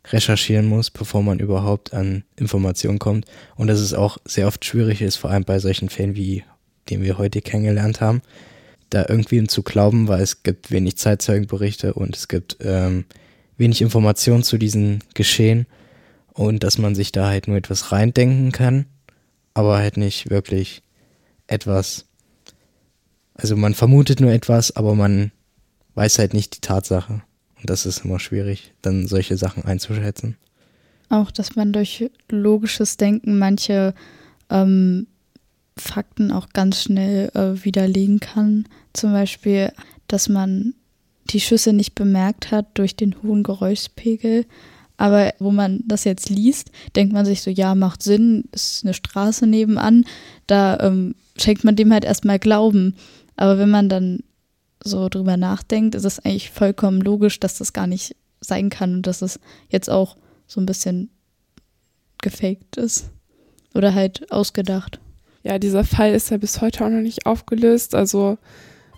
recherchieren 0.09 0.67
muss, 0.67 0.91
bevor 0.91 1.23
man 1.23 1.39
überhaupt 1.39 1.95
an 1.95 2.25
Informationen 2.37 2.99
kommt. 2.99 3.27
Und 3.57 3.69
dass 3.69 3.81
es 3.81 3.95
auch 3.95 4.19
sehr 4.25 4.47
oft 4.47 4.65
schwierig 4.65 5.01
ist, 5.01 5.17
vor 5.17 5.31
allem 5.31 5.45
bei 5.45 5.59
solchen 5.59 5.89
Fällen 5.89 6.17
wie 6.17 6.45
den 6.91 7.03
wir 7.03 7.19
heute 7.19 7.41
kennengelernt 7.41 8.01
haben, 8.01 8.23
da 8.95 9.07
irgendwie 9.09 9.45
zu 9.47 9.63
glauben, 9.63 10.09
weil 10.09 10.23
es 10.23 10.43
gibt 10.43 10.71
wenig 10.71 10.97
Zeitzeugenberichte 10.97 11.95
und 11.95 12.17
es 12.17 12.29
gibt 12.29 12.59
ähm, 12.61 13.05
wenig 13.57 13.83
Informationen 13.83 14.43
zu 14.43 14.59
diesen 14.59 15.03
Geschehen 15.15 15.67
und 16.33 16.63
dass 16.63 16.79
man 16.79 16.95
sich 16.95 17.13
da 17.13 17.29
halt 17.29 17.49
nur 17.49 17.57
etwas 17.57 17.93
reindenken 17.93 18.53
kann, 18.53 18.87
aber 19.53 19.79
halt 19.79 19.97
nicht 19.97 20.31
wirklich 20.31 20.83
etwas. 21.47 22.07
Also 23.35 23.57
man 23.57 23.75
vermutet 23.75 24.21
nur 24.21 24.33
etwas, 24.33 24.75
aber 24.77 24.95
man 24.95 25.33
weiß 25.95 26.19
halt 26.19 26.35
nicht 26.35 26.57
die 26.57 26.61
Tatsache. 26.61 27.23
Und 27.61 27.71
das 27.71 27.87
ist 27.87 28.05
immer 28.05 28.21
schwierig, 28.21 28.75
dann 28.83 29.07
solche 29.07 29.37
Sachen 29.37 29.65
einzuschätzen. 29.65 30.37
Auch, 31.09 31.31
dass 31.31 31.57
man 31.57 31.73
durch 31.73 32.11
logisches 32.29 32.97
Denken 32.97 33.39
manche 33.39 33.95
ähm, 34.51 35.07
Fakten 35.77 36.31
auch 36.31 36.51
ganz 36.51 36.83
schnell 36.83 37.31
äh, 37.35 37.65
widerlegen 37.65 38.21
kann. 38.21 38.67
Zum 38.93 39.13
Beispiel, 39.13 39.73
dass 40.09 40.29
man 40.29 40.75
die 41.31 41.41
Schüsse 41.41 41.73
nicht 41.73 41.95
bemerkt 41.95 42.51
hat 42.51 42.67
durch 42.75 42.97
den 42.97 43.23
hohen 43.23 43.43
Geräuschpegel. 43.43 44.47
Aber 44.97 45.35
wo 45.41 45.51
man 45.51 45.83
das 45.87 46.05
jetzt 46.05 46.31
liest, 46.31 46.71
denkt 46.95 47.13
man 47.13 47.25
sich 47.25 47.43
so, 47.43 47.51
ja, 47.51 47.75
macht 47.75 48.03
Sinn, 48.03 48.45
ist 48.53 48.85
eine 48.85 48.95
Straße 48.95 49.47
nebenan. 49.47 50.05
Da 50.47 50.79
ähm, 50.81 51.17
schenkt 51.37 51.65
man 51.65 51.75
dem 51.75 51.93
halt 51.93 52.05
erstmal 52.05 52.39
Glauben. 52.39 52.95
Aber 53.37 53.59
wenn 53.59 53.71
man 53.71 53.89
dann 53.89 54.21
so 54.85 55.09
drüber 55.09 55.37
nachdenkt, 55.37 55.97
ist 55.97 56.05
es 56.05 56.21
eigentlich 56.21 56.51
vollkommen 56.51 57.01
logisch, 57.01 57.41
dass 57.41 57.59
das 57.59 57.73
gar 57.73 57.89
nicht 57.89 58.15
sein 58.41 58.71
kann 58.71 58.95
und 58.97 59.07
dass 59.07 59.23
es 59.23 59.41
jetzt 59.71 59.91
auch 59.91 60.17
so 60.47 60.61
ein 60.61 60.67
bisschen 60.67 61.11
gefaked 62.19 62.77
ist. 62.77 63.11
Oder 63.75 63.95
halt 63.95 64.31
ausgedacht 64.31 65.01
ja, 65.45 65.59
dieser 65.59 65.85
Fall 65.85 66.15
ist 66.15 66.31
ja 66.31 66.39
bis 66.39 66.63
heute 66.63 66.85
auch 66.85 66.89
noch 66.89 67.03
nicht 67.03 67.27
aufgelöst. 67.27 67.95
Also 67.95 68.39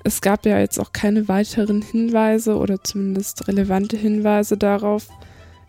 es 0.05 0.21
gab 0.21 0.47
ja 0.47 0.61
jetzt 0.61 0.79
auch 0.79 0.93
keine 0.93 1.27
weiteren 1.27 1.83
Hinweise 1.83 2.57
oder 2.57 2.83
zumindest 2.83 3.49
relevante 3.49 3.97
Hinweise 3.97 4.57
darauf, 4.57 5.09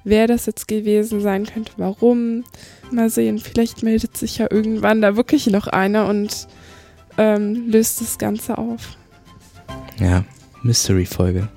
wer 0.04 0.28
das 0.28 0.46
jetzt 0.46 0.68
gewesen 0.68 1.20
sein 1.20 1.48
könnte, 1.48 1.72
warum. 1.78 2.44
Mal 2.92 3.10
sehen, 3.10 3.40
vielleicht 3.40 3.82
meldet 3.82 4.16
sich 4.16 4.38
ja 4.38 4.48
irgendwann 4.50 5.02
da 5.02 5.18
wirklich 5.18 5.48
noch 5.48 5.66
einer 5.66 6.08
und 6.08 6.48
ähm, 7.18 7.70
löst 7.70 8.00
das 8.00 8.20
Ganze 8.20 8.60
auf. 8.60 8.96
Ja, 10.00 10.24
Mystery-Folge. 10.62 11.50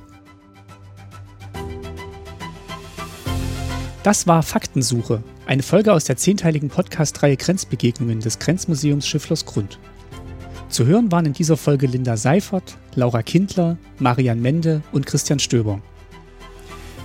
Das 4.02 4.26
war 4.26 4.42
Faktensuche, 4.42 5.22
eine 5.50 5.62
Folge 5.64 5.92
aus 5.92 6.04
der 6.04 6.16
zehnteiligen 6.16 6.68
Podcast-Reihe 6.68 7.36
Grenzbegegnungen 7.36 8.20
des 8.20 8.38
Grenzmuseums 8.38 9.08
Schifflersgrund. 9.08 9.80
Zu 10.68 10.86
hören 10.86 11.10
waren 11.10 11.26
in 11.26 11.32
dieser 11.32 11.56
Folge 11.56 11.88
Linda 11.88 12.16
Seifert, 12.16 12.76
Laura 12.94 13.24
Kindler, 13.24 13.76
Marian 13.98 14.40
Mende 14.40 14.82
und 14.92 15.06
Christian 15.06 15.40
Stöber. 15.40 15.80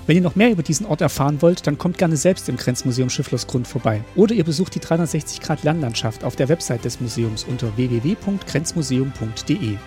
Wenn 0.05 0.17
ihr 0.17 0.21
noch 0.21 0.35
mehr 0.35 0.51
über 0.51 0.61
diesen 0.61 0.85
Ort 0.85 1.01
erfahren 1.01 1.41
wollt, 1.41 1.65
dann 1.65 1.79
kommt 1.79 1.97
gerne 1.97 2.17
selbst 2.17 2.47
im 2.47 2.57
Grenzmuseum 2.57 3.09
Schifflersgrund 3.09 3.67
vorbei. 3.67 4.01
Oder 4.15 4.35
ihr 4.35 4.43
besucht 4.43 4.75
die 4.75 4.79
360 4.79 5.41
Grad 5.41 5.63
Lernlandschaft 5.63 6.23
auf 6.23 6.35
der 6.35 6.47
Website 6.47 6.85
des 6.85 7.01
Museums 7.01 7.45
unter 7.45 7.75
www.grenzmuseum.de. 7.75 9.77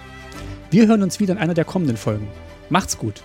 Wir 0.73 0.87
hören 0.89 1.05
uns 1.05 1.21
wieder 1.21 1.35
in 1.35 1.39
einer 1.39 1.55
der 1.55 1.65
kommenden 1.65 1.97
Folgen. 1.97 2.27
Macht's 2.71 2.99
gut! 2.99 3.23